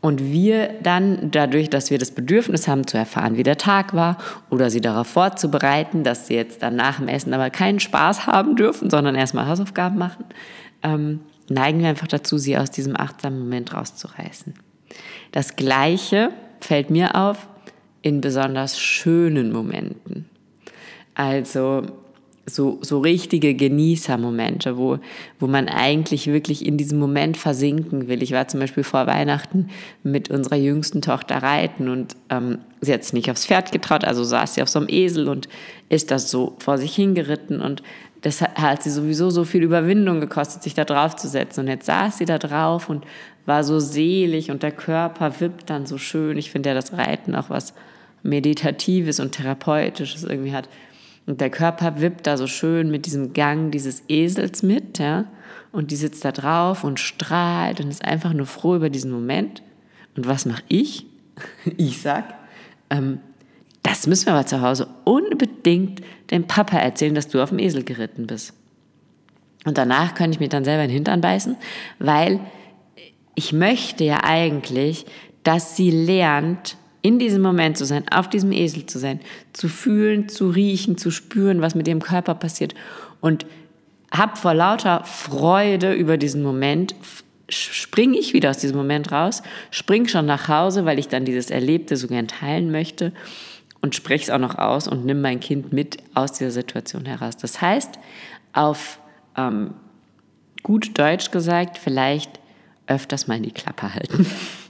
Und 0.00 0.32
wir 0.32 0.70
dann, 0.82 1.30
dadurch, 1.30 1.70
dass 1.70 1.92
wir 1.92 1.98
das 1.98 2.10
Bedürfnis 2.10 2.66
haben 2.66 2.88
zu 2.88 2.98
erfahren, 2.98 3.36
wie 3.36 3.44
der 3.44 3.56
Tag 3.56 3.94
war 3.94 4.18
oder 4.50 4.68
sie 4.68 4.80
darauf 4.80 5.06
vorzubereiten, 5.06 6.02
dass 6.02 6.26
sie 6.26 6.34
jetzt 6.34 6.60
dann 6.64 6.74
nach 6.74 6.98
dem 6.98 7.06
Essen 7.06 7.32
aber 7.32 7.50
keinen 7.50 7.78
Spaß 7.78 8.26
haben 8.26 8.56
dürfen, 8.56 8.90
sondern 8.90 9.14
erstmal 9.14 9.46
Hausaufgaben 9.46 9.96
machen, 9.96 10.24
ähm, 10.82 11.20
neigen 11.48 11.80
wir 11.80 11.88
einfach 11.88 12.08
dazu, 12.08 12.38
sie 12.38 12.56
aus 12.56 12.70
diesem 12.70 12.96
achtsamen 12.96 13.38
Moment 13.38 13.74
rauszureißen. 13.74 14.54
Das 15.32 15.56
Gleiche 15.56 16.30
fällt 16.60 16.90
mir 16.90 17.14
auf 17.14 17.48
in 18.02 18.20
besonders 18.20 18.78
schönen 18.78 19.52
Momenten. 19.52 20.28
Also 21.14 21.82
so, 22.46 22.78
so 22.82 23.00
richtige 23.00 23.54
Genießermomente, 23.54 24.76
wo, 24.76 24.98
wo 25.38 25.46
man 25.46 25.68
eigentlich 25.68 26.26
wirklich 26.26 26.66
in 26.66 26.76
diesem 26.76 26.98
Moment 26.98 27.36
versinken 27.36 28.08
will. 28.08 28.22
Ich 28.22 28.32
war 28.32 28.48
zum 28.48 28.60
Beispiel 28.60 28.84
vor 28.84 29.06
Weihnachten 29.06 29.68
mit 30.02 30.30
unserer 30.30 30.56
jüngsten 30.56 31.00
Tochter 31.00 31.36
reiten 31.36 31.88
und 31.88 32.16
ähm, 32.28 32.58
sie 32.80 32.92
hat 32.92 33.04
sich 33.04 33.14
nicht 33.14 33.30
aufs 33.30 33.46
Pferd 33.46 33.72
getraut, 33.72 34.04
also 34.04 34.24
saß 34.24 34.54
sie 34.54 34.62
auf 34.62 34.68
so 34.68 34.78
einem 34.78 34.88
Esel 34.90 35.28
und 35.28 35.48
ist 35.88 36.10
das 36.10 36.30
so 36.30 36.54
vor 36.58 36.76
sich 36.76 36.94
hingeritten 36.94 37.60
und 37.60 37.82
das 38.24 38.40
hat, 38.40 38.82
sie 38.82 38.90
sowieso 38.90 39.28
so 39.28 39.44
viel 39.44 39.62
Überwindung 39.62 40.18
gekostet, 40.18 40.62
sich 40.62 40.72
da 40.72 40.86
drauf 40.86 41.14
zu 41.14 41.28
setzen. 41.28 41.60
Und 41.60 41.68
jetzt 41.68 41.84
saß 41.84 42.16
sie 42.16 42.24
da 42.24 42.38
drauf 42.38 42.88
und 42.88 43.04
war 43.44 43.62
so 43.64 43.78
selig 43.78 44.50
und 44.50 44.62
der 44.62 44.72
Körper 44.72 45.40
wippt 45.40 45.68
dann 45.68 45.84
so 45.84 45.98
schön. 45.98 46.38
Ich 46.38 46.50
finde 46.50 46.70
ja 46.70 46.74
das 46.74 46.94
Reiten 46.94 47.34
auch 47.34 47.50
was 47.50 47.74
Meditatives 48.22 49.20
und 49.20 49.32
Therapeutisches 49.32 50.24
irgendwie 50.24 50.54
hat. 50.54 50.70
Und 51.26 51.42
der 51.42 51.50
Körper 51.50 52.00
wippt 52.00 52.26
da 52.26 52.38
so 52.38 52.46
schön 52.46 52.90
mit 52.90 53.04
diesem 53.04 53.34
Gang 53.34 53.70
dieses 53.70 54.02
Esels 54.08 54.62
mit, 54.62 54.98
ja. 54.98 55.26
Und 55.70 55.90
die 55.90 55.96
sitzt 55.96 56.24
da 56.24 56.32
drauf 56.32 56.82
und 56.82 57.00
strahlt 57.00 57.80
und 57.80 57.90
ist 57.90 58.06
einfach 58.06 58.32
nur 58.32 58.46
froh 58.46 58.76
über 58.76 58.88
diesen 58.88 59.10
Moment. 59.10 59.62
Und 60.16 60.26
was 60.26 60.46
mache 60.46 60.62
ich? 60.68 61.06
Ich 61.76 62.00
sag, 62.00 62.24
ähm, 62.88 63.18
das 63.94 64.08
müssen 64.08 64.26
wir 64.26 64.32
aber 64.32 64.44
zu 64.44 64.60
Hause 64.60 64.88
unbedingt 65.04 66.00
dem 66.32 66.48
Papa 66.48 66.78
erzählen, 66.78 67.14
dass 67.14 67.28
du 67.28 67.40
auf 67.40 67.50
dem 67.50 67.60
Esel 67.60 67.84
geritten 67.84 68.26
bist. 68.26 68.52
Und 69.64 69.78
danach 69.78 70.16
könnte 70.16 70.34
ich 70.34 70.40
mich 70.40 70.48
dann 70.48 70.64
selber 70.64 70.82
in 70.82 70.88
den 70.88 70.94
Hintern 70.94 71.20
beißen, 71.20 71.56
weil 72.00 72.40
ich 73.36 73.52
möchte 73.52 74.02
ja 74.02 74.24
eigentlich, 74.24 75.06
dass 75.44 75.76
sie 75.76 75.92
lernt, 75.92 76.76
in 77.02 77.20
diesem 77.20 77.40
Moment 77.40 77.78
zu 77.78 77.84
sein, 77.84 78.04
auf 78.12 78.28
diesem 78.28 78.50
Esel 78.50 78.86
zu 78.86 78.98
sein, 78.98 79.20
zu 79.52 79.68
fühlen, 79.68 80.28
zu 80.28 80.48
riechen, 80.48 80.98
zu 80.98 81.12
spüren, 81.12 81.60
was 81.60 81.76
mit 81.76 81.86
ihrem 81.86 82.02
Körper 82.02 82.34
passiert. 82.34 82.74
Und 83.20 83.46
hab 84.10 84.38
vor 84.38 84.54
lauter 84.54 85.04
Freude 85.04 85.92
über 85.92 86.16
diesen 86.16 86.42
Moment, 86.42 86.96
springe 87.48 88.18
ich 88.18 88.32
wieder 88.32 88.50
aus 88.50 88.58
diesem 88.58 88.76
Moment 88.76 89.12
raus, 89.12 89.44
spring 89.70 90.08
schon 90.08 90.26
nach 90.26 90.48
Hause, 90.48 90.84
weil 90.84 90.98
ich 90.98 91.06
dann 91.06 91.24
dieses 91.24 91.50
Erlebte 91.50 91.96
so 91.96 92.08
gern 92.08 92.26
teilen 92.26 92.72
möchte 92.72 93.12
und 93.84 93.94
spreche 93.94 94.24
es 94.24 94.30
auch 94.30 94.38
noch 94.38 94.56
aus 94.56 94.88
und 94.88 95.04
nimm 95.04 95.20
mein 95.20 95.40
Kind 95.40 95.74
mit 95.74 95.98
aus 96.14 96.32
dieser 96.32 96.52
Situation 96.52 97.04
heraus. 97.04 97.36
Das 97.36 97.60
heißt, 97.60 97.98
auf 98.54 98.98
ähm, 99.36 99.74
gut 100.62 100.98
Deutsch 100.98 101.30
gesagt, 101.30 101.76
vielleicht 101.76 102.40
öfters 102.86 103.26
mal 103.26 103.36
in 103.36 103.42
die 103.42 103.52
Klappe 103.52 103.92
halten. 103.92 104.24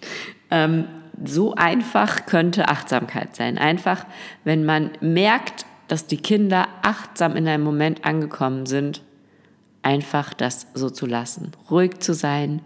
ähm, 0.51 0.89
so 1.25 1.55
einfach 1.55 2.27
könnte 2.27 2.67
Achtsamkeit 2.67 3.37
sein. 3.37 3.57
Einfach, 3.57 4.05
wenn 4.43 4.65
man 4.65 4.91
merkt, 5.01 5.65
dass 5.87 6.09
die 6.09 6.17
Kinder 6.17 6.67
achtsam 6.83 7.37
in 7.37 7.47
einem 7.47 7.63
Moment 7.63 8.05
angekommen 8.05 8.67
sind, 8.67 9.01
einfach 9.83 10.35
das 10.35 10.67
so 10.75 10.91
zu 10.91 11.07
lassen, 11.07 11.53
ruhig 11.71 12.01
zu 12.01 12.15
sein, 12.15 12.63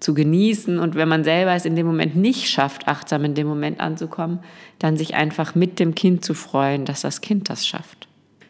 zu 0.00 0.14
genießen 0.14 0.78
und 0.78 0.94
wenn 0.94 1.08
man 1.08 1.24
selber 1.24 1.54
es 1.54 1.66
in 1.66 1.76
dem 1.76 1.86
Moment 1.86 2.16
nicht 2.16 2.48
schafft, 2.48 2.88
achtsam 2.88 3.24
in 3.24 3.34
dem 3.34 3.46
Moment 3.46 3.80
anzukommen, 3.80 4.40
dann 4.78 4.96
sich 4.96 5.14
einfach 5.14 5.54
mit 5.54 5.78
dem 5.78 5.94
Kind 5.94 6.24
zu 6.24 6.34
freuen, 6.34 6.86
dass 6.86 7.02
das 7.02 7.20
Kind 7.20 7.50
das 7.50 7.66
schafft. 7.66 8.08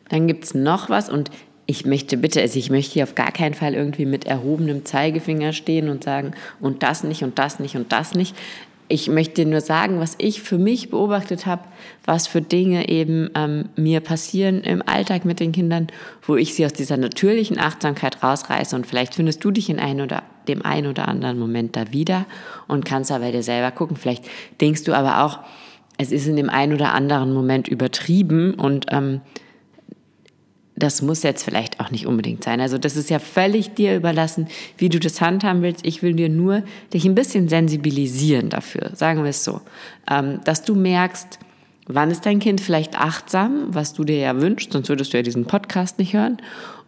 Dann 0.09 0.27
gibt 0.27 0.45
es 0.45 0.55
noch 0.55 0.89
was 0.89 1.11
und 1.11 1.31
ich 1.67 1.87
möchte 1.87 2.17
bitte, 2.17 2.41
also 2.41 2.59
ich 2.59 2.71
möchte 2.71 2.95
hier 2.95 3.05
auf 3.05 3.15
gar 3.15 3.31
keinen 3.31 3.55
Fall 3.55 3.75
irgendwie 3.75 4.07
mit 4.07 4.25
erhobenem 4.25 4.85
Zeigefinger 4.85 5.53
stehen 5.53 5.89
und 5.89 6.03
sagen, 6.03 6.33
und 6.61 6.83
das 6.83 7.05
nicht 7.05 7.23
und 7.23 7.39
das 7.39 7.61
nicht 7.61 7.77
und 7.77 7.93
das 7.93 8.15
nicht 8.15 8.35
ich 8.91 9.09
möchte 9.09 9.47
nur 9.47 9.61
sagen, 9.61 10.01
was 10.01 10.17
ich 10.19 10.43
für 10.43 10.59
mich 10.59 10.91
beobachtet 10.91 11.47
habe, 11.47 11.63
was 12.05 12.27
für 12.27 12.43
Dinge 12.43 12.89
eben 12.89 13.31
ähm, 13.37 13.69
mir 13.77 14.01
passieren 14.01 14.63
im 14.63 14.83
Alltag 14.85 15.25
mit 15.25 15.39
den 15.39 15.53
Kindern, 15.53 15.87
wo 16.23 16.37
ich 16.37 16.55
sie 16.55 16.67
aus 16.67 16.73
dieser 16.73 16.97
natürlichen 16.97 17.59
Achtsamkeit 17.59 18.23
rausreiße. 18.23 18.75
Und 18.75 18.89
vielleicht 18.89 19.15
findest 19.15 19.45
du 19.45 19.53
dich 19.53 19.71
in 19.71 19.79
ein 19.79 20.01
oder 20.01 20.25
dem 20.49 20.63
einen 20.63 20.89
oder 20.89 21.07
anderen 21.07 21.39
Moment 21.39 21.77
da 21.77 21.93
wieder 21.93 22.27
und 22.67 22.85
kannst 22.85 23.13
aber 23.13 23.31
dir 23.31 23.45
selber 23.45 23.71
gucken. 23.71 23.97
Vielleicht 23.97 24.25
denkst 24.61 24.83
du 24.83 24.93
aber 24.93 25.25
auch, 25.25 25.39
es 25.97 26.11
ist 26.11 26.27
in 26.27 26.35
dem 26.35 26.51
einen 26.51 26.73
oder 26.73 26.93
anderen 26.93 27.33
Moment 27.33 27.69
übertrieben 27.69 28.55
und 28.55 28.87
ähm, 28.91 29.21
das 30.83 31.03
muss 31.03 31.23
jetzt 31.23 31.43
vielleicht 31.43 31.81
auch 31.81 31.91
nicht 31.91 32.07
unbedingt 32.07 32.45
sein. 32.45 32.61
Also 32.61 32.79
das 32.79 32.97
ist 32.97 33.11
ja 33.11 33.19
völlig 33.19 33.75
dir 33.75 33.97
überlassen, 33.97 34.49
wie 34.79 34.89
du 34.89 34.99
das 34.99 35.21
handhaben 35.21 35.63
willst. 35.63 35.87
Ich 35.87 36.03
will 36.03 36.15
dir 36.15 36.29
nur 36.29 36.63
dich 36.93 37.05
ein 37.05 37.15
bisschen 37.15 37.49
sensibilisieren 37.49 38.49
dafür, 38.49 38.91
sagen 38.95 39.23
wir 39.23 39.31
es 39.31 39.45
so, 39.45 39.61
ähm, 40.11 40.41
dass 40.45 40.63
du 40.65 40.75
merkst, 40.75 41.39
wann 41.87 42.11
ist 42.11 42.27
dein 42.27 42.39
Kind 42.39 42.61
vielleicht 42.61 42.99
achtsam, 42.99 43.67
was 43.69 43.93
du 43.93 44.05
dir 44.05 44.19
ja 44.19 44.41
wünschst, 44.41 44.73
sonst 44.73 44.89
würdest 44.89 45.13
du 45.13 45.19
ja 45.19 45.23
diesen 45.23 45.45
Podcast 45.45 45.99
nicht 45.99 46.15
hören. 46.15 46.39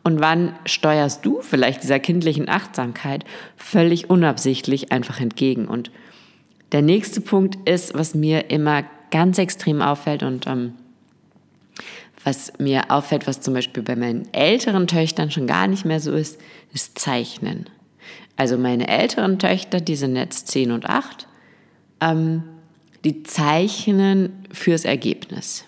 Und 0.04 0.20
wann 0.20 0.54
steuerst 0.66 1.24
du 1.24 1.40
vielleicht 1.42 1.82
dieser 1.82 2.00
kindlichen 2.00 2.48
Achtsamkeit 2.48 3.24
völlig 3.56 4.10
unabsichtlich 4.10 4.90
einfach 4.90 5.20
entgegen? 5.20 5.66
Und 5.68 5.92
der 6.72 6.82
nächste 6.82 7.20
Punkt 7.20 7.68
ist, 7.68 7.94
was 7.94 8.14
mir 8.14 8.50
immer 8.50 8.82
ganz 9.10 9.38
extrem 9.38 9.80
auffällt 9.82 10.22
und 10.22 10.46
ähm, 10.46 10.72
was 12.24 12.52
mir 12.58 12.90
auffällt, 12.90 13.26
was 13.26 13.40
zum 13.40 13.54
Beispiel 13.54 13.82
bei 13.82 13.96
meinen 13.96 14.32
älteren 14.32 14.86
Töchtern 14.86 15.30
schon 15.30 15.46
gar 15.46 15.66
nicht 15.66 15.84
mehr 15.84 16.00
so 16.00 16.12
ist, 16.12 16.40
ist 16.72 16.98
Zeichnen. 16.98 17.68
Also 18.36 18.58
meine 18.58 18.88
älteren 18.88 19.38
Töchter, 19.38 19.80
die 19.80 19.96
sind 19.96 20.16
jetzt 20.16 20.48
10 20.48 20.70
und 20.72 20.86
8, 20.86 21.26
ähm, 22.00 22.42
die 23.04 23.22
zeichnen 23.22 24.46
fürs 24.50 24.84
Ergebnis. 24.84 25.64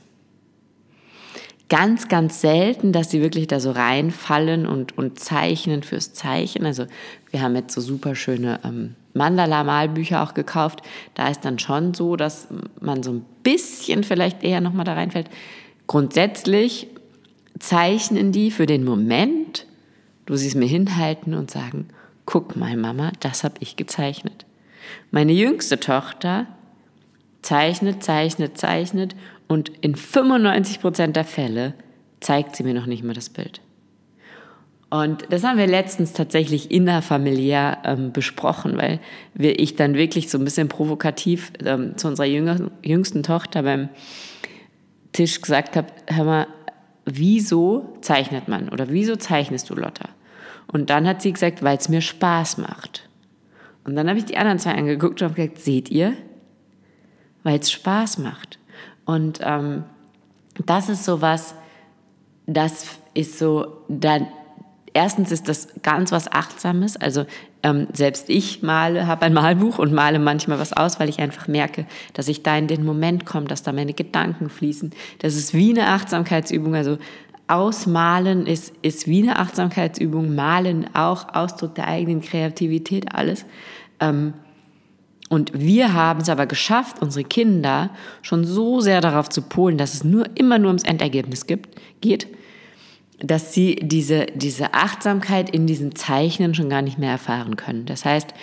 Ganz, 1.68 2.08
ganz 2.08 2.40
selten, 2.40 2.92
dass 2.92 3.10
sie 3.10 3.22
wirklich 3.22 3.46
da 3.46 3.58
so 3.58 3.70
reinfallen 3.70 4.66
und, 4.66 4.96
und 4.96 5.18
zeichnen 5.18 5.82
fürs 5.82 6.12
Zeichen. 6.12 6.66
Also 6.66 6.86
wir 7.30 7.42
haben 7.42 7.56
jetzt 7.56 7.74
so 7.74 7.80
super 7.80 8.14
schöne 8.14 8.60
ähm, 8.64 8.94
Mandala-Malbücher 9.14 10.22
auch 10.22 10.34
gekauft. 10.34 10.82
Da 11.14 11.28
ist 11.28 11.44
dann 11.44 11.58
schon 11.58 11.94
so, 11.94 12.16
dass 12.16 12.48
man 12.80 13.02
so 13.02 13.12
ein 13.12 13.24
bisschen 13.42 14.04
vielleicht 14.04 14.44
eher 14.44 14.60
nochmal 14.60 14.84
da 14.84 14.92
reinfällt. 14.92 15.30
Grundsätzlich 15.86 16.88
zeichnen 17.58 18.32
die 18.32 18.50
für 18.50 18.66
den 18.66 18.84
Moment, 18.84 19.66
du 20.26 20.36
siehst 20.36 20.56
mir 20.56 20.66
hinhalten 20.66 21.34
und 21.34 21.50
sagen, 21.50 21.88
guck 22.26 22.56
mal 22.56 22.76
Mama, 22.76 23.12
das 23.20 23.44
habe 23.44 23.56
ich 23.60 23.76
gezeichnet. 23.76 24.46
Meine 25.10 25.32
jüngste 25.32 25.78
Tochter 25.80 26.46
zeichnet, 27.42 28.02
zeichnet, 28.02 28.58
zeichnet 28.58 29.14
und 29.48 29.70
in 29.80 29.94
95 29.94 30.80
Prozent 30.80 31.16
der 31.16 31.24
Fälle 31.24 31.74
zeigt 32.20 32.56
sie 32.56 32.64
mir 32.64 32.74
noch 32.74 32.86
nicht 32.86 33.04
mal 33.04 33.14
das 33.14 33.28
Bild. 33.28 33.60
Und 34.90 35.26
das 35.30 35.42
haben 35.42 35.58
wir 35.58 35.66
letztens 35.66 36.12
tatsächlich 36.12 36.70
innerfamiliär 36.70 37.78
ähm, 37.84 38.12
besprochen, 38.12 38.76
weil 38.76 39.00
wir, 39.34 39.58
ich 39.58 39.74
dann 39.74 39.94
wirklich 39.94 40.30
so 40.30 40.38
ein 40.38 40.44
bisschen 40.44 40.68
provokativ 40.68 41.52
ähm, 41.64 41.96
zu 41.96 42.06
unserer 42.06 42.26
jüngsten 42.26 43.22
Tochter 43.24 43.64
beim 43.64 43.88
Tisch 45.14 45.40
gesagt 45.40 45.76
habe, 45.76 45.88
hör 46.08 46.24
mal, 46.24 46.46
wieso 47.06 47.96
zeichnet 48.02 48.48
man 48.48 48.68
oder 48.68 48.90
wieso 48.90 49.16
zeichnest 49.16 49.70
du 49.70 49.74
Lotta? 49.74 50.10
Und 50.66 50.90
dann 50.90 51.06
hat 51.06 51.22
sie 51.22 51.32
gesagt, 51.32 51.62
weil 51.62 51.78
es 51.78 51.88
mir 51.88 52.00
Spaß 52.00 52.58
macht. 52.58 53.08
Und 53.84 53.96
dann 53.96 54.08
habe 54.08 54.18
ich 54.18 54.24
die 54.24 54.36
anderen 54.36 54.58
zwei 54.58 54.72
angeguckt 54.72 55.22
und 55.22 55.28
habe 55.28 55.34
gesagt, 55.34 55.60
seht 55.60 55.90
ihr? 55.90 56.14
Weil 57.42 57.60
es 57.60 57.70
Spaß 57.70 58.18
macht. 58.18 58.58
Und 59.04 59.40
ähm, 59.42 59.84
das 60.66 60.88
ist 60.88 61.04
so 61.04 61.20
was, 61.20 61.54
das 62.46 62.98
ist 63.12 63.38
so, 63.38 63.84
dann, 63.88 64.26
erstens 64.94 65.30
ist 65.30 65.48
das 65.48 65.68
ganz 65.82 66.10
was 66.12 66.32
Achtsames. 66.32 66.96
Also 66.96 67.26
ähm, 67.64 67.88
selbst 67.92 68.30
ich 68.30 68.62
male, 68.62 69.08
habe 69.08 69.22
ein 69.26 69.34
Malbuch 69.34 69.80
und 69.80 69.92
male 69.92 70.20
manchmal 70.20 70.60
was 70.60 70.72
aus, 70.72 71.00
weil 71.00 71.08
ich 71.08 71.18
einfach 71.18 71.48
merke, 71.48 71.86
dass 72.12 72.28
ich 72.28 72.44
da 72.44 72.56
in 72.56 72.68
den 72.68 72.84
Moment 72.84 73.26
komme, 73.26 73.46
dass 73.46 73.64
da 73.64 73.72
meine 73.72 73.94
Gedanken 73.94 74.48
fließen. 74.50 74.92
Das 75.18 75.34
ist 75.34 75.52
wie 75.52 75.70
eine 75.70 75.88
Achtsamkeitsübung. 75.88 76.76
Also 76.76 76.98
Ausmalen 77.48 78.46
ist, 78.46 78.72
ist 78.82 79.08
wie 79.08 79.22
eine 79.22 79.40
Achtsamkeitsübung, 79.40 80.36
Malen 80.36 80.94
auch 80.94 81.34
Ausdruck 81.34 81.74
der 81.74 81.88
eigenen 81.88 82.20
Kreativität, 82.20 83.12
alles. 83.12 83.44
Ähm, 83.98 84.34
Und 85.30 85.52
wir 85.54 85.94
haben 85.94 86.20
es 86.20 86.28
aber 86.28 86.46
geschafft, 86.46 87.00
unsere 87.00 87.24
Kinder 87.24 87.90
schon 88.22 88.44
so 88.44 88.80
sehr 88.80 89.00
darauf 89.00 89.28
zu 89.30 89.42
polen, 89.42 89.78
dass 89.78 89.94
es 89.94 90.04
nur 90.04 90.26
immer 90.36 90.58
nur 90.58 90.68
ums 90.68 90.84
Endergebnis 90.84 91.46
gibt, 91.46 91.80
geht, 92.00 92.26
dass 93.26 93.54
sie 93.54 93.76
diese, 93.76 94.26
diese 94.34 94.74
Achtsamkeit 94.74 95.48
in 95.48 95.66
diesem 95.66 95.94
Zeichnen 95.94 96.54
schon 96.54 96.68
gar 96.68 96.82
nicht 96.82 96.98
mehr 96.98 97.12
erfahren 97.12 97.56
können. 97.56 97.86
Das 97.86 98.04
heißt, 98.04 98.34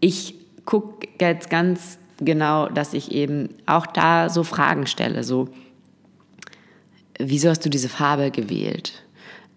ich 0.00 0.34
gucke 0.64 1.08
jetzt 1.20 1.50
ganz 1.50 1.98
genau, 2.18 2.68
dass 2.68 2.94
ich 2.94 3.12
eben 3.12 3.50
auch 3.66 3.86
da 3.86 4.30
so 4.30 4.42
Fragen 4.42 4.86
stelle, 4.86 5.24
so, 5.24 5.48
wieso 7.18 7.50
hast 7.50 7.64
du 7.64 7.70
diese 7.70 7.88
Farbe 7.88 8.30
gewählt? 8.30 9.04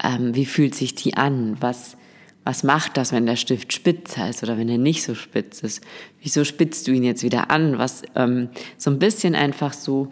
Ähm, 0.04 0.36
wie 0.36 0.46
fühlt 0.46 0.76
sich 0.76 0.96
die 0.96 1.16
an? 1.16 1.56
Was, 1.62 1.96
was 2.44 2.64
macht 2.64 2.98
das, 2.98 3.14
wenn 3.14 3.26
der 3.26 3.38
Stift 3.38 3.72
spitzer 3.72 4.30
ist 4.30 4.44
oder 4.44 4.58
wenn 4.58 4.70
er 4.70 4.78
nicht 4.78 5.04
so 5.04 5.16
spitz 5.16 5.62
ist? 5.62 5.82
Wieso 6.22 6.44
spitzt 6.44 6.88
du 6.88 6.92
ihn 6.92 7.04
jetzt 7.04 7.24
wieder 7.24 7.52
an? 7.52 7.78
Was, 7.78 8.04
ähm, 8.16 8.50
so 8.78 8.92
ein 8.92 9.00
bisschen 9.00 9.34
einfach 9.34 9.74
so, 9.74 10.12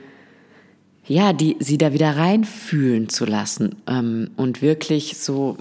ja, 1.08 1.34
die, 1.34 1.56
sie 1.60 1.78
da 1.78 1.94
wieder 1.94 2.18
reinfühlen 2.18 3.10
zu 3.10 3.26
lassen 3.26 3.76
ähm, 3.88 4.32
und 4.36 4.62
wirklich 4.62 5.18
so, 5.18 5.58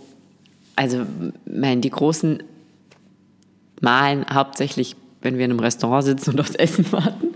also, 0.76 1.04
mein, 1.46 1.80
die 1.80 1.90
großen 1.90 2.42
malen 3.80 4.24
hauptsächlich, 4.32 4.96
wenn 5.20 5.38
wir 5.38 5.44
in 5.44 5.52
einem 5.52 5.60
Restaurant 5.60 6.04
sitzen 6.04 6.30
und 6.30 6.40
aufs 6.40 6.54
Essen 6.54 6.90
warten. 6.92 7.28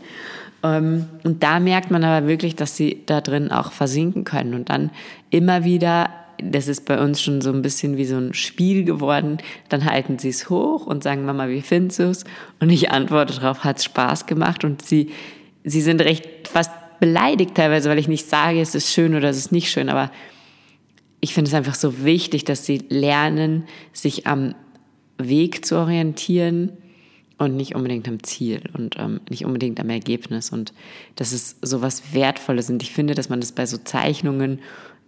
Ähm, 0.62 1.06
und 1.24 1.42
da 1.42 1.60
merkt 1.60 1.90
man 1.90 2.02
aber 2.02 2.26
wirklich, 2.26 2.56
dass 2.56 2.76
sie 2.76 3.02
da 3.06 3.20
drin 3.20 3.50
auch 3.50 3.72
versinken 3.72 4.24
können 4.24 4.54
und 4.54 4.70
dann 4.70 4.90
immer 5.30 5.64
wieder 5.64 6.10
das 6.40 6.68
ist 6.68 6.84
bei 6.84 7.00
uns 7.02 7.20
schon 7.20 7.40
so 7.40 7.52
ein 7.52 7.62
bisschen 7.62 7.96
wie 7.96 8.04
so 8.04 8.16
ein 8.16 8.32
Spiel 8.32 8.84
geworden. 8.84 9.38
Dann 9.68 9.84
halten 9.84 10.18
sie 10.18 10.28
es 10.28 10.48
hoch 10.48 10.86
und 10.86 11.02
sagen, 11.02 11.24
Mama, 11.24 11.48
wie 11.48 11.62
findest 11.62 11.98
du 11.98 12.04
es? 12.04 12.24
Und 12.60 12.70
ich 12.70 12.90
antworte 12.90 13.40
darauf, 13.40 13.64
hat 13.64 13.78
es 13.78 13.84
Spaß 13.84 14.26
gemacht? 14.26 14.64
Und 14.64 14.82
sie, 14.82 15.10
sie 15.64 15.80
sind 15.80 16.00
recht 16.00 16.46
fast 16.46 16.70
beleidigt 17.00 17.54
teilweise, 17.54 17.88
weil 17.88 17.98
ich 17.98 18.08
nicht 18.08 18.26
sage, 18.26 18.60
es 18.60 18.74
ist 18.74 18.92
schön 18.92 19.14
oder 19.14 19.28
es 19.28 19.36
ist 19.36 19.52
nicht 19.52 19.70
schön. 19.70 19.88
Aber 19.88 20.10
ich 21.20 21.34
finde 21.34 21.48
es 21.48 21.54
einfach 21.54 21.74
so 21.74 22.04
wichtig, 22.04 22.44
dass 22.44 22.64
sie 22.64 22.84
lernen, 22.88 23.64
sich 23.92 24.26
am 24.26 24.54
Weg 25.18 25.64
zu 25.64 25.76
orientieren 25.76 26.72
und 27.38 27.56
nicht 27.56 27.74
unbedingt 27.74 28.08
am 28.08 28.22
Ziel 28.22 28.62
und 28.76 28.96
ähm, 28.98 29.20
nicht 29.28 29.44
unbedingt 29.44 29.80
am 29.80 29.90
Ergebnis. 29.90 30.50
Und 30.50 30.72
das 31.16 31.32
ist 31.32 31.64
so 31.64 31.82
was 31.82 32.12
Wertvolles. 32.12 32.70
Und 32.70 32.82
ich 32.82 32.92
finde, 32.92 33.14
dass 33.14 33.28
man 33.28 33.40
das 33.40 33.52
bei 33.52 33.66
so 33.66 33.78
Zeichnungen 33.78 34.60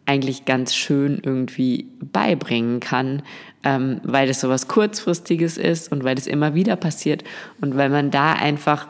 eigentlich 0.06 0.44
ganz 0.44 0.75
schön 0.75 1.20
irgendwie 1.23 1.87
beibringen 2.00 2.80
kann, 2.80 3.23
ähm, 3.62 4.00
weil 4.02 4.26
das 4.26 4.40
so 4.40 4.49
was 4.49 4.66
Kurzfristiges 4.66 5.59
ist 5.59 5.92
und 5.92 6.02
weil 6.04 6.16
es 6.16 6.26
immer 6.26 6.54
wieder 6.54 6.76
passiert 6.76 7.23
und 7.61 7.76
weil 7.76 7.90
man 7.90 8.11
da 8.11 8.32
einfach 8.32 8.88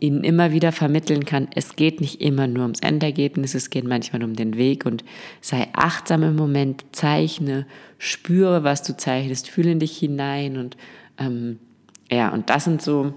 ihnen 0.00 0.24
immer 0.24 0.52
wieder 0.52 0.72
vermitteln 0.72 1.24
kann, 1.24 1.48
es 1.54 1.76
geht 1.76 2.00
nicht 2.00 2.20
immer 2.20 2.46
nur 2.46 2.62
ums 2.62 2.80
Endergebnis, 2.80 3.54
es 3.54 3.70
geht 3.70 3.84
manchmal 3.84 4.22
um 4.24 4.34
den 4.34 4.56
Weg 4.56 4.86
und 4.86 5.04
sei 5.40 5.68
achtsam 5.72 6.22
im 6.22 6.36
Moment, 6.36 6.84
zeichne, 6.92 7.66
spüre, 7.98 8.64
was 8.64 8.82
du 8.82 8.96
zeichnest, 8.96 9.48
fühle 9.48 9.72
in 9.72 9.78
dich 9.78 9.96
hinein 9.96 10.56
und 10.56 10.76
ähm, 11.18 11.58
ja, 12.10 12.30
und 12.30 12.50
das 12.50 12.64
sind 12.64 12.82
so 12.82 13.14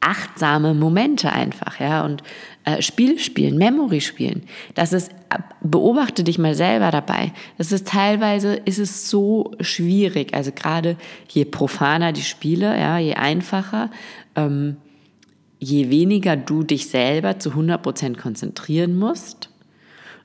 achtsame 0.00 0.72
Momente 0.74 1.30
einfach, 1.30 1.78
ja, 1.78 2.04
und 2.04 2.22
äh, 2.64 2.80
Spiele 2.80 3.18
spielen, 3.18 3.56
Memory 3.56 4.00
spielen. 4.00 4.44
Das 4.74 4.92
ist, 4.94 5.12
beobachte 5.60 6.24
dich 6.24 6.38
mal 6.38 6.54
selber 6.54 6.90
dabei. 6.90 7.32
Das 7.58 7.70
ist 7.70 7.86
teilweise, 7.86 8.54
ist 8.54 8.78
es 8.78 9.10
so 9.10 9.52
schwierig, 9.60 10.32
also 10.34 10.52
gerade 10.52 10.96
je 11.28 11.44
profaner 11.44 12.12
die 12.12 12.22
Spiele, 12.22 12.78
ja, 12.78 12.98
je 12.98 13.14
einfacher, 13.14 13.90
ähm, 14.36 14.76
je 15.60 15.90
weniger 15.90 16.36
du 16.36 16.64
dich 16.64 16.88
selber 16.88 17.38
zu 17.38 17.50
100% 17.50 18.16
konzentrieren 18.16 18.98
musst, 18.98 19.50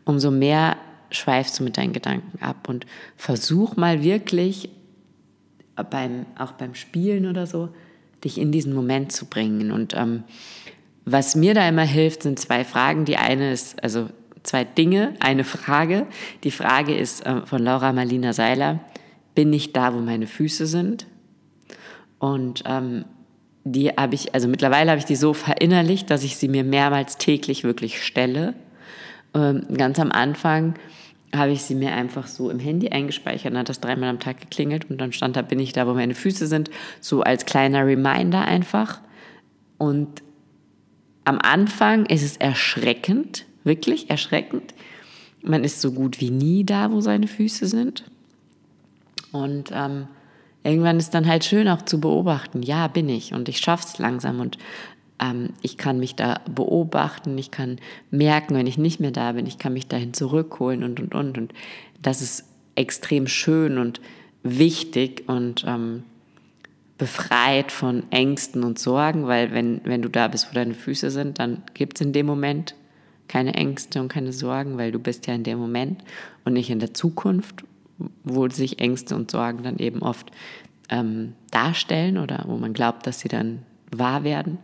umso 0.05 0.31
mehr 0.31 0.77
schweifst 1.11 1.59
du 1.59 1.63
mit 1.63 1.77
deinen 1.77 1.93
Gedanken 1.93 2.41
ab 2.41 2.67
und 2.67 2.85
versuch 3.17 3.75
mal 3.75 4.01
wirklich 4.01 4.69
beim, 5.89 6.25
auch 6.37 6.53
beim 6.53 6.73
Spielen 6.73 7.27
oder 7.27 7.45
so, 7.45 7.69
dich 8.23 8.39
in 8.39 8.51
diesen 8.51 8.73
Moment 8.73 9.11
zu 9.11 9.25
bringen. 9.25 9.71
Und 9.71 9.93
ähm, 9.95 10.23
was 11.03 11.35
mir 11.35 11.53
da 11.53 11.67
immer 11.67 11.83
hilft, 11.83 12.23
sind 12.23 12.39
zwei 12.39 12.63
Fragen. 12.63 13.05
Die 13.05 13.17
eine 13.17 13.51
ist, 13.51 13.83
also 13.83 14.09
zwei 14.43 14.63
Dinge, 14.63 15.13
eine 15.19 15.43
Frage. 15.43 16.07
Die 16.43 16.51
Frage 16.51 16.95
ist 16.95 17.25
äh, 17.25 17.45
von 17.45 17.61
Laura 17.61 17.91
Marlina 17.91 18.31
Seiler, 18.31 18.79
bin 19.35 19.51
ich 19.51 19.73
da, 19.73 19.93
wo 19.93 19.99
meine 19.99 20.27
Füße 20.27 20.65
sind? 20.65 21.07
Und 22.19 22.63
ähm, 22.65 23.03
die 23.65 23.89
habe 23.89 24.13
ich, 24.13 24.33
also 24.33 24.47
mittlerweile 24.47 24.91
habe 24.91 24.99
ich 24.99 25.05
die 25.05 25.15
so 25.15 25.33
verinnerlicht, 25.33 26.09
dass 26.09 26.23
ich 26.23 26.37
sie 26.37 26.47
mir 26.47 26.63
mehrmals 26.63 27.17
täglich 27.17 27.63
wirklich 27.63 28.03
stelle. 28.03 28.53
Ähm, 29.33 29.65
ganz 29.75 29.99
am 29.99 30.11
Anfang 30.11 30.75
habe 31.35 31.51
ich 31.51 31.63
sie 31.63 31.73
mir 31.73 31.91
einfach 31.91 32.27
so 32.27 32.51
im 32.51 32.59
Handy 32.59 32.89
eingespeichert, 32.89 33.51
dann 33.51 33.59
hat 33.59 33.69
das 33.69 33.81
dreimal 33.81 34.09
am 34.09 34.19
Tag 34.19 34.39
geklingelt 34.39 34.89
und 34.89 35.01
dann 35.01 35.11
stand 35.11 35.35
da, 35.35 35.41
bin 35.41 35.59
ich 35.59 35.73
da, 35.73 35.87
wo 35.87 35.95
meine 35.95 36.13
Füße 36.13 36.45
sind, 36.45 36.69
so 37.01 37.23
als 37.23 37.45
kleiner 37.45 37.85
Reminder 37.85 38.45
einfach. 38.45 39.01
Und 39.79 40.21
am 41.25 41.39
Anfang 41.39 42.05
ist 42.05 42.23
es 42.23 42.37
erschreckend, 42.37 43.45
wirklich 43.63 44.11
erschreckend. 44.11 44.75
Man 45.41 45.63
ist 45.63 45.81
so 45.81 45.91
gut 45.91 46.21
wie 46.21 46.29
nie 46.29 46.63
da, 46.63 46.91
wo 46.91 47.01
seine 47.01 47.27
Füße 47.27 47.65
sind. 47.65 48.03
Und 49.31 49.71
ähm, 49.73 50.07
irgendwann 50.65 50.97
ist 50.97 51.13
dann 51.13 51.27
halt 51.27 51.45
schön 51.45 51.67
auch 51.67 51.83
zu 51.83 51.99
beobachten, 51.99 52.61
ja, 52.61 52.87
bin 52.87 53.07
ich. 53.07 53.33
Und 53.33 53.47
ich 53.47 53.59
schaff's 53.59 53.99
langsam 53.99 54.39
und 54.39 54.57
ähm, 55.21 55.49
ich 55.61 55.77
kann 55.77 55.99
mich 55.99 56.15
da 56.15 56.41
beobachten, 56.53 57.37
ich 57.37 57.51
kann 57.51 57.77
merken, 58.11 58.55
wenn 58.55 58.67
ich 58.67 58.77
nicht 58.77 58.99
mehr 58.99 59.11
da 59.11 59.31
bin, 59.33 59.45
ich 59.45 59.57
kann 59.57 59.73
mich 59.73 59.87
dahin 59.87 60.13
zurückholen 60.13 60.83
und 60.83 60.99
und 60.99 61.13
und. 61.13 61.37
Und 61.37 61.53
das 62.01 62.21
ist 62.21 62.45
extrem 62.75 63.27
schön 63.27 63.77
und 63.77 64.01
wichtig 64.43 65.23
und 65.27 65.63
ähm, 65.67 66.03
befreit 66.97 67.71
von 67.71 68.03
Ängsten 68.11 68.63
und 68.63 68.79
Sorgen, 68.79 69.27
weil 69.27 69.51
wenn, 69.53 69.81
wenn 69.83 70.01
du 70.01 70.09
da 70.09 70.27
bist, 70.27 70.49
wo 70.49 70.55
deine 70.55 70.73
Füße 70.73 71.11
sind, 71.11 71.39
dann 71.39 71.61
gibt 71.73 71.97
es 71.97 72.05
in 72.05 72.13
dem 72.13 72.25
Moment 72.25 72.75
keine 73.27 73.53
Ängste 73.53 73.99
und 73.99 74.07
keine 74.07 74.31
Sorgen, 74.31 74.77
weil 74.77 74.91
du 74.91 74.99
bist 74.99 75.27
ja 75.27 75.33
in 75.33 75.43
dem 75.43 75.59
Moment 75.59 76.03
und 76.45 76.53
nicht 76.53 76.69
in 76.69 76.79
der 76.79 76.93
Zukunft, 76.93 77.63
wo 78.23 78.49
sich 78.49 78.79
Ängste 78.79 79.15
und 79.15 79.31
Sorgen 79.31 79.63
dann 79.63 79.77
eben 79.77 80.01
oft 80.01 80.31
ähm, 80.89 81.33
darstellen 81.51 82.17
oder 82.17 82.43
wo 82.47 82.57
man 82.57 82.73
glaubt, 82.73 83.07
dass 83.07 83.19
sie 83.19 83.27
dann 83.27 83.63
wahr 83.91 84.23
werden. 84.23 84.57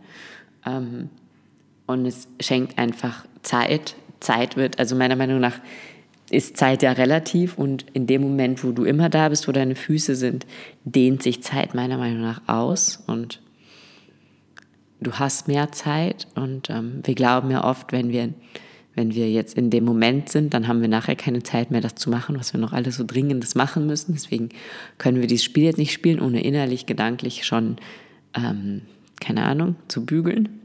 Ähm, 0.66 1.10
und 1.86 2.06
es 2.06 2.28
schenkt 2.40 2.78
einfach 2.78 3.26
Zeit. 3.42 3.96
Zeit 4.20 4.56
wird, 4.56 4.78
also 4.78 4.94
meiner 4.94 5.16
Meinung 5.16 5.40
nach, 5.40 5.58
ist 6.30 6.56
Zeit 6.56 6.82
ja 6.82 6.92
relativ 6.92 7.58
und 7.58 7.84
in 7.92 8.06
dem 8.06 8.22
Moment, 8.22 8.64
wo 8.64 8.72
du 8.72 8.84
immer 8.84 9.10
da 9.10 9.28
bist, 9.28 9.48
wo 9.48 9.52
deine 9.52 9.74
Füße 9.74 10.16
sind, 10.16 10.46
dehnt 10.84 11.22
sich 11.22 11.42
Zeit 11.42 11.74
meiner 11.74 11.98
Meinung 11.98 12.22
nach 12.22 12.40
aus 12.46 13.02
und 13.06 13.42
du 15.00 15.12
hast 15.12 15.48
mehr 15.48 15.72
Zeit 15.72 16.26
und 16.34 16.70
ähm, 16.70 17.00
wir 17.04 17.14
glauben 17.14 17.50
ja 17.50 17.64
oft, 17.64 17.92
wenn 17.92 18.10
wir 18.10 18.32
wenn 18.94 19.14
wir 19.14 19.30
jetzt 19.30 19.56
in 19.56 19.70
dem 19.70 19.84
Moment 19.84 20.28
sind, 20.28 20.52
dann 20.52 20.68
haben 20.68 20.82
wir 20.82 20.88
nachher 20.88 21.16
keine 21.16 21.42
Zeit 21.42 21.70
mehr, 21.70 21.80
das 21.80 21.94
zu 21.94 22.10
machen, 22.10 22.38
was 22.38 22.52
wir 22.52 22.60
noch 22.60 22.72
alles 22.72 22.96
so 22.96 23.04
dringendes 23.04 23.54
machen 23.54 23.86
müssen. 23.86 24.12
Deswegen 24.12 24.50
können 24.98 25.20
wir 25.20 25.26
dieses 25.26 25.44
Spiel 25.44 25.64
jetzt 25.64 25.78
nicht 25.78 25.92
spielen, 25.92 26.20
ohne 26.20 26.42
innerlich, 26.42 26.84
gedanklich 26.84 27.44
schon, 27.44 27.76
ähm, 28.34 28.82
keine 29.20 29.44
Ahnung, 29.44 29.76
zu 29.88 30.04
bügeln. 30.04 30.60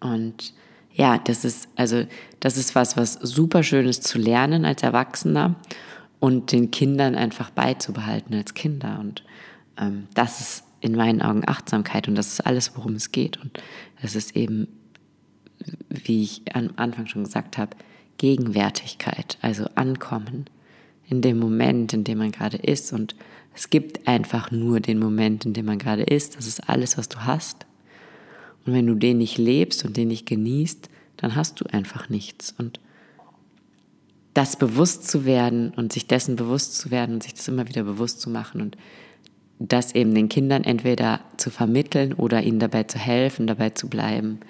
Und 0.00 0.52
ja, 0.92 1.18
das 1.18 1.44
ist, 1.44 1.68
also, 1.76 2.04
das 2.40 2.58
ist 2.58 2.74
was, 2.74 2.96
was 2.96 3.14
super 3.14 3.62
schön 3.62 3.86
ist 3.86 4.04
zu 4.04 4.18
lernen 4.18 4.64
als 4.64 4.82
Erwachsener 4.82 5.54
und 6.20 6.52
den 6.52 6.70
Kindern 6.70 7.14
einfach 7.14 7.50
beizubehalten 7.50 8.34
als 8.34 8.54
Kinder. 8.54 8.98
Und 9.00 9.22
ähm, 9.78 10.06
das 10.14 10.40
ist 10.40 10.64
in 10.80 10.94
meinen 10.94 11.22
Augen 11.22 11.42
Achtsamkeit 11.46 12.08
und 12.08 12.14
das 12.14 12.28
ist 12.28 12.46
alles, 12.46 12.72
worum 12.76 12.94
es 12.94 13.10
geht. 13.10 13.38
Und 13.38 13.58
das 14.02 14.14
ist 14.16 14.36
eben 14.36 14.68
wie 15.88 16.22
ich 16.22 16.42
am 16.54 16.70
Anfang 16.76 17.06
schon 17.06 17.24
gesagt 17.24 17.58
habe, 17.58 17.76
Gegenwärtigkeit, 18.18 19.38
also 19.42 19.66
ankommen 19.74 20.46
in 21.08 21.22
dem 21.22 21.38
Moment, 21.38 21.92
in 21.92 22.04
dem 22.04 22.18
man 22.18 22.32
gerade 22.32 22.56
ist. 22.56 22.92
Und 22.92 23.14
es 23.54 23.70
gibt 23.70 24.08
einfach 24.08 24.50
nur 24.50 24.80
den 24.80 24.98
Moment, 24.98 25.44
in 25.44 25.52
dem 25.52 25.66
man 25.66 25.78
gerade 25.78 26.02
ist. 26.02 26.36
Das 26.36 26.46
ist 26.46 26.68
alles, 26.68 26.98
was 26.98 27.08
du 27.08 27.24
hast. 27.24 27.66
Und 28.64 28.72
wenn 28.72 28.86
du 28.86 28.94
den 28.94 29.18
nicht 29.18 29.38
lebst 29.38 29.84
und 29.84 29.96
den 29.96 30.08
nicht 30.08 30.26
genießt, 30.26 30.88
dann 31.16 31.36
hast 31.36 31.60
du 31.60 31.66
einfach 31.66 32.08
nichts. 32.08 32.54
Und 32.58 32.80
das 34.34 34.56
bewusst 34.56 35.08
zu 35.08 35.24
werden 35.24 35.70
und 35.70 35.92
sich 35.92 36.06
dessen 36.06 36.36
bewusst 36.36 36.76
zu 36.76 36.90
werden 36.90 37.14
und 37.14 37.22
sich 37.22 37.34
das 37.34 37.48
immer 37.48 37.68
wieder 37.68 37.84
bewusst 37.84 38.20
zu 38.20 38.28
machen 38.28 38.60
und 38.60 38.76
das 39.58 39.94
eben 39.94 40.14
den 40.14 40.28
Kindern 40.28 40.64
entweder 40.64 41.20
zu 41.38 41.50
vermitteln 41.50 42.12
oder 42.12 42.42
ihnen 42.42 42.58
dabei 42.58 42.82
zu 42.82 42.98
helfen, 42.98 43.46
dabei 43.46 43.70
zu 43.70 43.88
bleiben, 43.88 44.40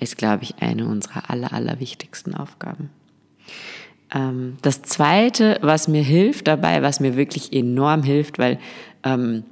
ist, 0.00 0.16
glaube 0.18 0.44
ich, 0.44 0.56
eine 0.60 0.86
unserer 0.86 1.30
aller, 1.30 1.52
aller 1.52 1.78
wichtigsten 1.80 2.34
Aufgaben. 2.34 2.90
Ähm, 4.12 4.56
das 4.62 4.82
Zweite, 4.82 5.58
was 5.62 5.88
mir 5.88 6.02
hilft 6.02 6.48
dabei, 6.48 6.82
was 6.82 7.00
mir 7.00 7.16
wirklich 7.16 7.52
enorm 7.52 8.02
hilft, 8.02 8.38
weil 8.38 8.58
ähm, 9.04 9.44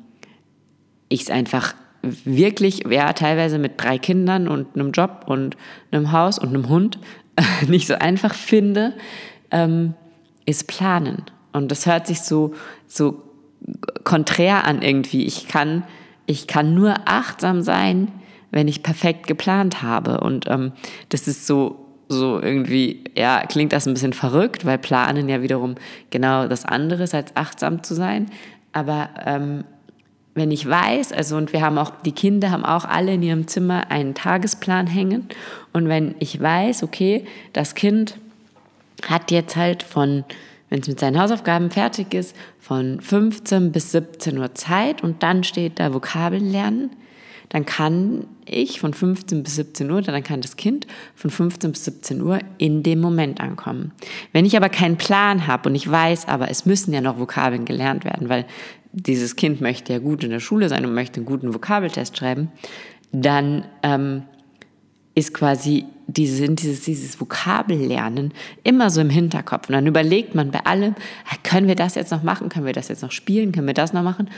ich 1.08 1.22
es 1.22 1.30
einfach 1.30 1.74
wirklich, 2.02 2.84
ja, 2.88 3.12
teilweise 3.12 3.58
mit 3.58 3.72
drei 3.76 3.98
Kindern 3.98 4.48
und 4.48 4.74
einem 4.74 4.92
Job 4.92 5.24
und 5.26 5.56
einem 5.90 6.12
Haus 6.12 6.38
und 6.38 6.48
einem 6.48 6.68
Hund 6.68 6.98
nicht 7.68 7.87
so 7.87 7.94
einfach 7.94 8.34
finde, 8.34 8.94
ähm, 9.50 9.94
ist 10.46 10.66
Planen. 10.66 11.24
Und 11.52 11.70
das 11.70 11.87
hört 11.87 12.06
sich 12.06 12.20
so, 12.20 12.54
so 12.87 13.22
konträr 14.04 14.64
an 14.64 14.82
irgendwie. 14.82 15.24
Ich 15.24 15.48
kann, 15.48 15.84
ich 16.26 16.46
kann 16.46 16.74
nur 16.74 16.94
achtsam 17.06 17.62
sein, 17.62 18.08
wenn 18.50 18.68
ich 18.68 18.82
perfekt 18.82 19.26
geplant 19.26 19.82
habe. 19.82 20.20
Und 20.20 20.46
ähm, 20.48 20.72
das 21.08 21.28
ist 21.28 21.46
so, 21.46 21.87
so 22.08 22.40
irgendwie, 22.40 23.04
ja, 23.16 23.44
klingt 23.46 23.72
das 23.72 23.87
ein 23.87 23.94
bisschen 23.94 24.12
verrückt, 24.12 24.64
weil 24.64 24.78
Planen 24.78 25.28
ja 25.28 25.42
wiederum 25.42 25.74
genau 26.11 26.48
das 26.48 26.64
andere 26.64 27.04
ist, 27.04 27.14
als 27.14 27.37
achtsam 27.37 27.82
zu 27.82 27.94
sein. 27.94 28.30
Aber 28.72 29.11
ähm, 29.24 29.64
wenn 30.34 30.50
ich 30.50 30.68
weiß, 30.68 31.12
also 31.12 31.37
und 31.37 31.52
wir 31.52 31.61
haben 31.61 31.78
auch, 31.78 31.92
die 32.04 32.12
Kinder 32.12 32.50
haben 32.50 32.64
auch 32.64 32.84
alle 32.84 33.14
in 33.14 33.22
ihrem 33.22 33.48
Zimmer 33.48 33.90
einen 33.90 34.14
Tagesplan 34.14 34.87
hängen. 34.87 35.28
Und 35.72 35.88
wenn 35.88 36.14
ich 36.20 36.40
weiß, 36.40 36.82
okay, 36.82 37.24
das 37.52 37.74
Kind 37.74 38.18
hat 39.06 39.30
jetzt 39.30 39.56
halt 39.56 39.82
von, 39.82 40.24
wenn 40.70 40.80
es 40.80 40.88
mit 40.88 41.00
seinen 41.00 41.20
Hausaufgaben 41.20 41.70
fertig 41.70 42.14
ist, 42.14 42.37
von 42.61 43.00
15 43.00 43.72
bis 43.72 43.92
17 43.92 44.38
Uhr 44.38 44.54
Zeit 44.54 45.02
und 45.02 45.22
dann 45.22 45.44
steht 45.44 45.78
da 45.80 45.92
Vokabeln 45.92 46.50
lernen, 46.50 46.90
dann 47.48 47.64
kann 47.64 48.26
ich 48.44 48.80
von 48.80 48.92
15 48.92 49.42
bis 49.42 49.56
17 49.56 49.90
Uhr, 49.90 50.02
dann 50.02 50.22
kann 50.22 50.40
das 50.40 50.56
Kind 50.56 50.87
von 51.14 51.30
15 51.30 51.72
bis 51.72 51.84
17 51.84 52.22
Uhr 52.22 52.40
in 52.58 52.82
dem 52.82 53.00
Moment 53.00 53.40
ankommen. 53.40 53.92
Wenn 54.32 54.44
ich 54.44 54.56
aber 54.56 54.68
keinen 54.68 54.96
Plan 54.96 55.46
habe 55.46 55.68
und 55.68 55.74
ich 55.74 55.90
weiß, 55.90 56.28
aber 56.28 56.50
es 56.50 56.66
müssen 56.66 56.92
ja 56.92 57.00
noch 57.00 57.18
Vokabeln 57.18 57.64
gelernt 57.64 58.04
werden, 58.04 58.28
weil 58.28 58.46
dieses 58.92 59.37
Kind 59.37 59.61
möchte 59.61 59.92
ja 59.92 59.98
gut 59.98 60.24
in 60.24 60.30
der 60.30 60.40
Schule 60.40 60.68
sein 60.68 60.84
und 60.84 60.94
möchte 60.94 61.16
einen 61.16 61.26
guten 61.26 61.54
Vokabeltest 61.54 62.16
schreiben, 62.16 62.50
dann 63.12 63.64
ähm, 63.82 64.22
ist 65.14 65.34
quasi 65.34 65.87
diese, 66.11 66.49
dieses, 66.49 66.81
dieses 66.81 67.21
Vokabellernen 67.21 68.33
immer 68.64 68.88
so 68.88 69.03
im 69.03 69.11
Hinterkopf. 69.11 69.68
Und 69.68 69.75
dann 69.75 69.87
überlegt 69.87 70.35
man 70.35 70.51
bei 70.51 70.64
allem, 70.64 70.94
ah, 71.31 71.37
können 71.42 71.68
wir 71.68 71.75
das 71.75 71.97
jetzt 71.97 72.11
noch 72.11 72.23
machen? 72.23 72.49
Können 72.49 72.64
wir 72.64 72.73
das 72.73 72.88
jetzt 72.88 73.03
noch 73.03 73.12
spielen? 73.12 73.53
Können 73.53 73.66
wir 73.66 73.75
das 73.75 73.92
noch 73.92 74.03
machen? 74.03 74.31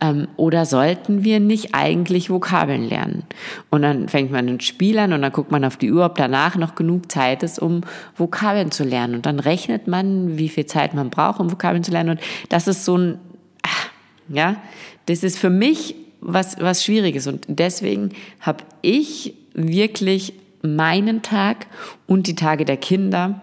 Ähm, 0.00 0.26
oder 0.38 0.64
sollten 0.64 1.24
wir 1.24 1.38
nicht 1.38 1.74
eigentlich 1.74 2.30
Vokabeln 2.30 2.88
lernen? 2.88 3.24
Und 3.68 3.82
dann 3.82 4.08
fängt 4.08 4.32
man 4.32 4.48
ein 4.48 4.60
Spiel 4.60 4.98
an 4.98 5.12
und 5.12 5.20
dann 5.20 5.30
guckt 5.30 5.52
man 5.52 5.66
auf 5.66 5.76
die 5.76 5.92
Uhr, 5.92 6.06
ob 6.06 6.16
danach 6.16 6.56
noch 6.56 6.74
genug 6.74 7.12
Zeit 7.12 7.42
ist, 7.42 7.58
um 7.58 7.82
Vokabeln 8.16 8.70
zu 8.70 8.84
lernen. 8.84 9.16
Und 9.16 9.26
dann 9.26 9.38
rechnet 9.38 9.86
man, 9.86 10.38
wie 10.38 10.48
viel 10.48 10.64
Zeit 10.64 10.94
man 10.94 11.10
braucht, 11.10 11.40
um 11.40 11.52
Vokabeln 11.52 11.84
zu 11.84 11.90
lernen. 11.92 12.10
Und 12.10 12.20
das 12.48 12.68
ist 12.68 12.86
so 12.86 12.96
ein, 12.96 13.18
ach, 13.62 13.90
ja, 14.30 14.56
das 15.04 15.22
ist 15.22 15.38
für 15.38 15.50
mich 15.50 15.94
was, 16.22 16.58
was 16.58 16.82
Schwieriges. 16.82 17.26
Und 17.26 17.44
deswegen 17.48 18.12
habe 18.40 18.64
ich 18.80 19.34
wirklich 19.52 20.32
meinen 20.62 21.22
Tag 21.22 21.66
und 22.06 22.26
die 22.26 22.34
Tage 22.34 22.64
der 22.64 22.76
Kinder 22.76 23.40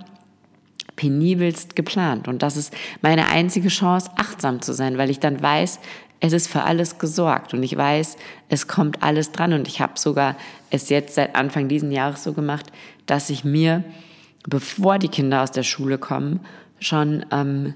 penibelst 0.96 1.76
geplant. 1.76 2.28
Und 2.28 2.42
das 2.42 2.58
ist 2.58 2.74
meine 3.02 3.28
einzige 3.28 3.70
Chance, 3.70 4.12
achtsam 4.16 4.62
zu 4.62 4.74
sein, 4.74 4.98
weil 4.98 5.10
ich 5.10 5.20
dann 5.20 5.42
weiß, 5.42 5.80
es 6.22 6.34
ist 6.34 6.48
für 6.48 6.64
alles 6.64 6.98
gesorgt 6.98 7.54
und 7.54 7.62
ich 7.62 7.76
weiß, 7.76 8.18
es 8.50 8.68
kommt 8.68 9.04
alles 9.04 9.32
dran. 9.32 9.54
Und 9.54 9.68
ich 9.68 9.82
habe 9.82 10.00
sogar 10.00 10.36
es 10.70 10.90
jetzt 10.90 11.16
seit 11.16 11.36
Anfang 11.36 11.68
diesen 11.68 11.92
Jahres 11.92 12.24
so 12.24 12.34
gemacht, 12.34 12.72
dass 13.06 13.30
ich 13.30 13.44
mir, 13.44 13.84
bevor 14.48 14.98
die 14.98 15.10
Kinder 15.10 15.44
aus 15.44 15.52
der 15.52 15.64
Schule 15.64 15.98
kommen, 15.98 16.40
schon 16.80 17.26
ähm, 17.32 17.74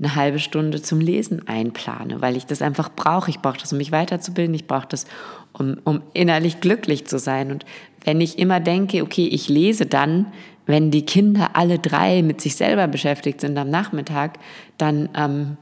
eine 0.00 0.16
halbe 0.16 0.38
Stunde 0.38 0.80
zum 0.80 1.00
Lesen 1.00 1.46
einplane, 1.46 2.22
weil 2.22 2.36
ich 2.36 2.46
das 2.46 2.62
einfach 2.62 2.88
brauche. 2.94 3.30
Ich 3.30 3.40
brauche 3.40 3.58
das, 3.58 3.72
um 3.72 3.78
mich 3.78 3.92
weiterzubilden. 3.92 4.54
Ich 4.54 4.66
brauche 4.66 4.86
das, 4.88 5.04
um, 5.52 5.76
um 5.84 6.02
innerlich 6.14 6.60
glücklich 6.60 7.06
zu 7.06 7.18
sein. 7.18 7.50
Und 7.50 7.66
wenn 8.04 8.20
ich 8.20 8.38
immer 8.38 8.60
denke, 8.60 9.02
okay, 9.02 9.28
ich 9.28 9.48
lese 9.48 9.84
dann, 9.84 10.26
wenn 10.66 10.90
die 10.90 11.04
Kinder 11.04 11.50
alle 11.54 11.78
drei 11.78 12.22
mit 12.22 12.40
sich 12.40 12.56
selber 12.56 12.86
beschäftigt 12.86 13.40
sind 13.40 13.58
am 13.58 13.68
Nachmittag, 13.68 14.38
dann 14.78 15.10
ähm, 15.14 15.56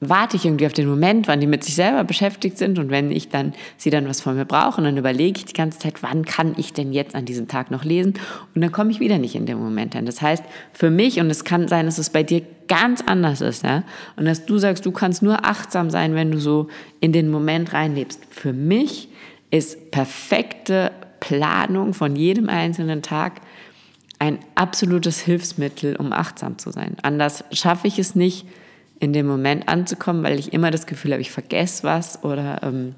warte 0.00 0.36
ich 0.36 0.44
irgendwie 0.44 0.66
auf 0.66 0.72
den 0.72 0.88
Moment, 0.88 1.26
wann 1.26 1.40
die 1.40 1.46
mit 1.46 1.64
sich 1.64 1.74
selber 1.74 2.04
beschäftigt 2.04 2.56
sind 2.56 2.78
und 2.78 2.90
wenn 2.90 3.10
ich 3.10 3.28
dann 3.28 3.52
sie 3.76 3.90
dann 3.90 4.08
was 4.08 4.20
von 4.20 4.36
mir 4.36 4.44
brauche, 4.44 4.80
dann 4.80 4.96
überlege 4.96 5.38
ich 5.38 5.44
die 5.46 5.54
ganze 5.54 5.78
Zeit, 5.78 6.02
wann 6.02 6.24
kann 6.24 6.54
ich 6.56 6.72
denn 6.72 6.92
jetzt 6.92 7.14
an 7.14 7.24
diesem 7.24 7.48
Tag 7.48 7.70
noch 7.70 7.84
lesen 7.84 8.14
und 8.54 8.60
dann 8.60 8.70
komme 8.70 8.90
ich 8.90 9.00
wieder 9.00 9.18
nicht 9.18 9.34
in 9.34 9.46
den 9.46 9.58
Moment 9.58 9.94
hin. 9.94 10.06
Das 10.06 10.22
heißt, 10.22 10.44
für 10.72 10.90
mich 10.90 11.18
und 11.18 11.30
es 11.30 11.44
kann 11.44 11.66
sein, 11.66 11.86
dass 11.86 11.98
es 11.98 12.10
bei 12.10 12.22
dir 12.22 12.42
ganz 12.68 13.00
anders 13.00 13.40
ist, 13.40 13.64
ja, 13.64 13.82
und 14.16 14.24
dass 14.24 14.46
du 14.46 14.58
sagst, 14.58 14.86
du 14.86 14.92
kannst 14.92 15.22
nur 15.22 15.44
achtsam 15.44 15.90
sein, 15.90 16.14
wenn 16.14 16.30
du 16.30 16.38
so 16.38 16.68
in 17.00 17.12
den 17.12 17.28
Moment 17.30 17.72
reinlebst. 17.72 18.20
Für 18.30 18.52
mich 18.52 19.08
ist 19.50 19.90
perfekte 19.90 20.92
Planung 21.18 21.94
von 21.94 22.14
jedem 22.14 22.48
einzelnen 22.48 23.02
Tag 23.02 23.40
ein 24.18 24.38
absolutes 24.54 25.20
Hilfsmittel, 25.20 25.96
um 25.96 26.12
achtsam 26.12 26.58
zu 26.58 26.70
sein. 26.70 26.96
Anders 27.02 27.44
schaffe 27.52 27.86
ich 27.86 27.98
es 27.98 28.14
nicht, 28.14 28.46
in 29.00 29.12
dem 29.12 29.26
Moment 29.26 29.68
anzukommen, 29.68 30.22
weil 30.22 30.38
ich 30.38 30.52
immer 30.52 30.70
das 30.70 30.86
Gefühl 30.86 31.12
habe, 31.12 31.20
ich 31.20 31.30
vergesse 31.30 31.84
was 31.84 32.22
oder 32.24 32.62
ähm, 32.62 32.94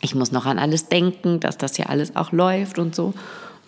ich 0.00 0.14
muss 0.14 0.32
noch 0.32 0.46
an 0.46 0.58
alles 0.58 0.88
denken, 0.88 1.40
dass 1.40 1.58
das 1.58 1.76
ja 1.76 1.86
alles 1.86 2.16
auch 2.16 2.32
läuft 2.32 2.78
und 2.78 2.94
so. 2.94 3.14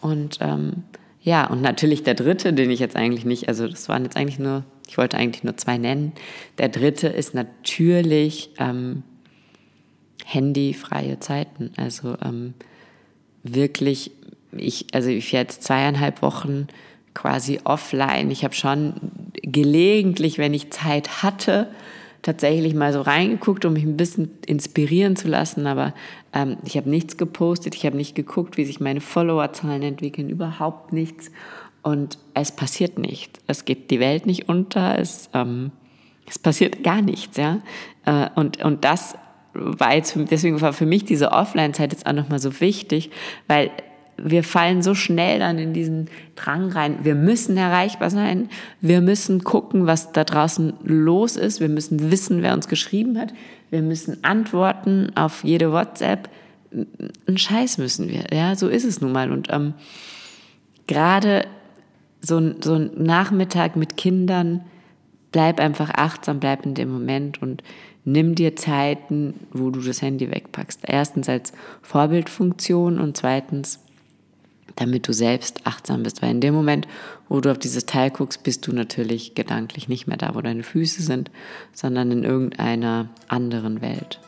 Und 0.01 0.39
ähm, 0.41 0.85
ja, 1.23 1.47
und 1.47 1.61
natürlich 1.61 2.03
der 2.03 2.15
dritte, 2.15 2.53
den 2.53 2.71
ich 2.71 2.81
jetzt 2.81 2.97
eigentlich 2.97 3.25
nicht, 3.25 3.49
also 3.49 3.69
das 3.69 3.89
waren 3.89 4.05
jetzt 4.05 4.17
eigentlich 4.17 4.39
nur, 4.39 4.65
ich 4.89 4.97
wollte 4.97 5.19
eigentlich 5.19 5.45
nur 5.45 5.57
zwei 5.57 5.77
nennen. 5.77 6.13
Der 6.59 6.69
dritte 6.69 7.09
ist 7.09 7.35
natürlich 7.35 8.51
ähm, 8.59 9.03
handyfreie 10.25 11.19
Zeiten. 11.21 11.73
Also 11.77 12.17
ähm, 12.25 12.55
wirklich, 13.43 14.13
ich, 14.53 14.87
also 14.93 15.11
ich 15.11 15.33
jetzt 15.33 15.65
zweieinhalb 15.65 16.23
Wochen 16.23 16.69
quasi 17.15 17.61
offline. 17.65 18.31
Ich 18.31 18.45
habe 18.45 18.55
schon 18.55 18.95
gelegentlich, 19.43 20.39
wenn 20.39 20.55
ich 20.55 20.71
Zeit 20.71 21.23
hatte, 21.23 21.69
tatsächlich 22.23 22.75
mal 22.75 22.93
so 22.93 23.01
reingeguckt, 23.01 23.65
um 23.65 23.73
mich 23.73 23.85
ein 23.85 23.97
bisschen 23.97 24.31
inspirieren 24.47 25.17
zu 25.17 25.29
lassen, 25.29 25.67
aber 25.67 25.95
ähm, 26.33 26.59
ich 26.65 26.77
habe 26.77 26.91
nichts 26.91 27.17
gepostet, 27.17 27.75
ich 27.75 27.87
habe 27.87 27.97
nicht 27.97 28.15
geguckt, 28.15 28.57
wie 28.57 28.65
sich 28.65 28.81
meine 28.81 29.01
Followerzahlen 29.01 29.83
entwickeln, 29.83 30.29
überhaupt 30.29 30.93
nichts. 30.93 31.31
Und 31.83 32.19
es 32.35 32.53
passiert 32.53 32.99
nichts. 32.99 33.41
Es 33.47 33.65
geht 33.65 33.91
die 33.91 34.01
Welt 34.01 34.27
nicht 34.27 34.51
unter, 34.51 34.99
es, 34.99 35.31
ähm, 35.33 35.73
es 36.29 36.39
passiert 36.39 36.85
gar 36.85 37.01
nichts, 37.01 37.39
ja. 37.39 37.61
Äh, 38.05 38.29
und, 38.35 38.63
und 38.63 38.85
das 38.85 39.17
war 39.55 39.95
jetzt, 39.95 40.15
deswegen 40.31 40.61
war 40.61 40.73
für 40.73 40.87
mich 40.87 41.05
diese 41.05 41.33
Offline-Zeit 41.33 41.93
jetzt 41.93 42.07
auch 42.07 42.13
nochmal 42.13 42.39
so 42.39 42.61
wichtig, 42.61 43.11
weil 43.49 43.71
wir 44.23 44.45
fallen 44.45 44.83
so 44.83 44.95
schnell 44.95 45.39
dann 45.39 45.59
in 45.59 45.73
diesen 45.73 46.09
Drang 46.35 46.71
rein. 46.71 46.99
Wir 47.03 47.15
müssen 47.15 47.57
erreichbar 47.57 48.11
sein. 48.11 48.49
Wir 48.81 49.01
müssen 49.01 49.45
gucken, 49.45 49.87
was 49.87 50.13
da 50.13 50.25
draußen 50.25 50.75
los 50.83 51.37
ist. 51.37 51.61
Wir 51.61 51.69
müssen 51.69 52.11
wissen, 52.11 52.43
wer 52.43 52.55
uns 52.55 52.69
geschrieben 52.69 53.19
hat. 53.19 53.33
Wir 53.71 53.83
müssen 53.83 54.23
antworten 54.25 55.13
auf 55.15 55.45
jede 55.45 55.73
WhatsApp. 55.73 56.29
Ein 56.73 57.39
Scheiß 57.39 57.79
müssen 57.79 58.09
wir. 58.09 58.25
Ja, 58.33 58.57
so 58.57 58.69
ist 58.69 58.85
es 58.85 59.01
nun 59.01 59.13
mal. 59.13 59.33
Und 59.33 59.49
ähm, 59.51 59.75
gerade 60.87 61.47
so 62.21 62.39
ein, 62.39 62.57
so 62.63 62.75
ein 62.75 62.91
Nachmittag 62.97 63.77
mit 63.77 63.97
Kindern, 63.97 64.63
bleib 65.33 65.61
einfach 65.61 65.91
achtsam, 65.91 66.41
bleib 66.41 66.67
in 66.67 66.75
dem 66.75 66.91
Moment 66.91 67.41
und 67.41 67.63
nimm 68.05 68.35
dir 68.35 68.57
Zeiten, 68.57 69.35
wo 69.53 69.71
du 69.71 69.81
das 69.81 70.03
Handy 70.03 70.31
wegpackst. 70.31 70.81
Erstens 70.87 71.29
als 71.29 71.53
Vorbildfunktion 71.83 72.99
und 72.99 73.17
zweitens 73.17 73.81
damit 74.77 75.09
du 75.09 75.13
selbst 75.13 75.61
achtsam 75.65 76.03
bist. 76.03 76.23
Weil 76.23 76.31
in 76.31 76.41
dem 76.41 76.55
Moment, 76.55 76.87
wo 77.29 77.41
du 77.41 77.51
auf 77.51 77.59
dieses 77.59 77.87
Teil 77.87 78.11
guckst, 78.11 78.43
bist 78.43 78.67
du 78.67 78.73
natürlich 78.73 79.35
gedanklich 79.35 79.89
nicht 79.89 80.07
mehr 80.07 80.17
da, 80.17 80.35
wo 80.35 80.41
deine 80.41 80.63
Füße 80.63 81.03
sind, 81.03 81.31
sondern 81.73 82.11
in 82.11 82.25
irgendeiner 82.25 83.09
anderen 83.29 83.81
Welt. 83.81 84.21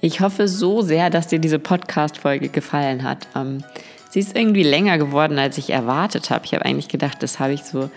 Ich 0.00 0.20
hoffe 0.20 0.48
so 0.48 0.82
sehr, 0.82 1.08
dass 1.08 1.28
dir 1.28 1.38
diese 1.38 1.58
Podcast-Folge 1.58 2.50
gefallen 2.50 3.04
hat. 3.04 3.26
Ähm, 3.34 3.64
sie 4.10 4.20
ist 4.20 4.36
irgendwie 4.36 4.62
länger 4.62 4.98
geworden, 4.98 5.38
als 5.38 5.56
ich 5.56 5.70
erwartet 5.70 6.28
habe. 6.28 6.44
Ich 6.44 6.52
habe 6.52 6.66
eigentlich 6.66 6.88
gedacht, 6.88 7.22
das 7.22 7.40
habe 7.40 7.54
ich 7.54 7.64
so 7.64 7.88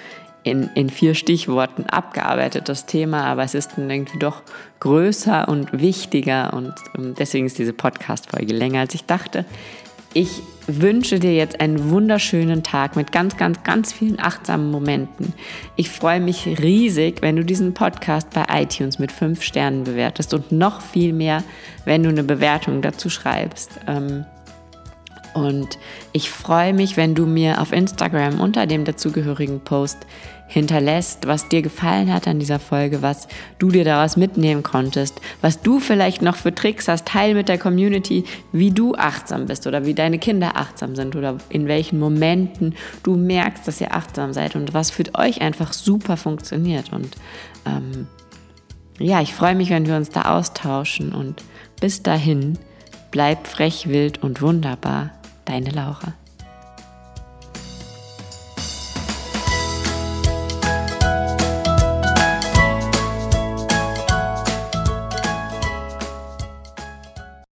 in, 0.50 0.70
in 0.76 0.90
vier 0.90 1.16
Stichworten 1.16 1.86
abgearbeitet, 1.86 2.70
das 2.70 2.86
Thema, 2.86 3.26
aber 3.26 3.44
es 3.44 3.54
ist 3.54 3.74
dann 3.78 3.90
irgendwie 3.90 4.20
doch 4.20 4.42
größer 4.80 5.48
und 5.48 5.80
wichtiger 5.80 6.54
und 6.54 6.74
deswegen 7.20 7.46
ist 7.46 7.58
diese 7.58 7.74
Podcast-Folge 7.74 8.54
länger, 8.54 8.82
als 8.82 8.94
ich 8.94 9.06
dachte. 9.06 9.46
Ich 10.14 10.42
wünsche 10.68 11.20
dir 11.20 11.34
jetzt 11.34 11.62
einen 11.62 11.92
wunderschönen 11.92 12.64
Tag 12.64 12.96
mit 12.96 13.12
ganz, 13.12 13.38
ganz, 13.38 13.64
ganz 13.64 13.94
vielen 13.94 14.20
achtsamen 14.20 14.70
Momenten. 14.72 15.34
Ich 15.76 15.90
freue 15.90 16.20
mich 16.20 16.46
riesig, 16.46 17.22
wenn 17.22 17.36
du 17.36 17.46
diesen 17.46 17.74
Podcast 17.74 18.30
bei 18.32 18.46
iTunes 18.62 19.00
mit 19.00 19.12
fünf 19.12 19.44
Sternen 19.44 19.84
bewertest 19.84 20.34
und 20.34 20.52
noch 20.52 20.82
viel 20.82 21.14
mehr, 21.14 21.44
wenn 21.86 22.04
du 22.04 22.10
eine 22.10 22.24
Bewertung 22.24 22.82
dazu 22.82 23.10
schreibst. 23.10 23.80
Ähm, 23.88 24.26
Und 25.38 25.78
ich 26.14 26.30
freue 26.30 26.74
mich, 26.74 26.98
wenn 26.98 27.14
du 27.14 27.26
mir 27.26 27.62
auf 27.62 27.72
Instagram 27.72 28.40
unter 28.40 28.66
dem 28.66 28.86
dazugehörigen 28.86 29.60
Post 29.60 30.00
hinterlässt, 30.48 31.28
was 31.28 31.50
dir 31.50 31.62
gefallen 31.62 32.12
hat 32.12 32.28
an 32.28 32.40
dieser 32.40 32.60
Folge, 32.60 33.02
was 33.02 33.28
du 33.60 33.70
dir 33.70 33.84
daraus 33.84 34.16
mitnehmen 34.16 34.64
konntest, 34.64 35.20
was 35.42 35.62
du 35.62 35.80
vielleicht 35.80 36.22
noch 36.22 36.38
für 36.38 36.56
Tricks 36.56 36.88
hast, 36.88 37.06
teil 37.06 37.34
mit 37.34 37.50
der 37.50 37.58
Community, 37.58 38.24
wie 38.54 38.72
du 38.72 38.96
achtsam 38.96 39.46
bist 39.46 39.68
oder 39.68 39.86
wie 39.86 39.94
deine 39.94 40.20
Kinder 40.20 40.56
achtsam 40.56 40.96
sind 40.96 41.16
oder 41.16 41.38
in 41.50 41.68
welchen 41.68 42.00
Momenten 42.00 42.76
du 43.04 43.16
merkst, 43.16 43.68
dass 43.68 43.82
ihr 43.82 43.94
achtsam 43.94 44.32
seid 44.34 44.56
und 44.56 44.74
was 44.74 44.90
für 44.90 45.04
euch 45.16 45.42
einfach 45.42 45.74
super 45.74 46.16
funktioniert. 46.16 46.94
Und 46.94 47.18
ähm, 47.66 48.08
ja, 49.00 49.22
ich 49.22 49.34
freue 49.34 49.54
mich, 49.54 49.70
wenn 49.70 49.86
wir 49.86 49.98
uns 49.98 50.10
da 50.10 50.34
austauschen 50.34 51.14
und 51.14 51.44
bis 51.82 52.02
dahin, 52.04 52.58
bleib 53.12 53.48
frech, 53.48 53.90
wild 53.90 54.24
und 54.24 54.42
wunderbar. 54.42 55.12
Deine 55.48 55.70
Laura. 55.70 56.14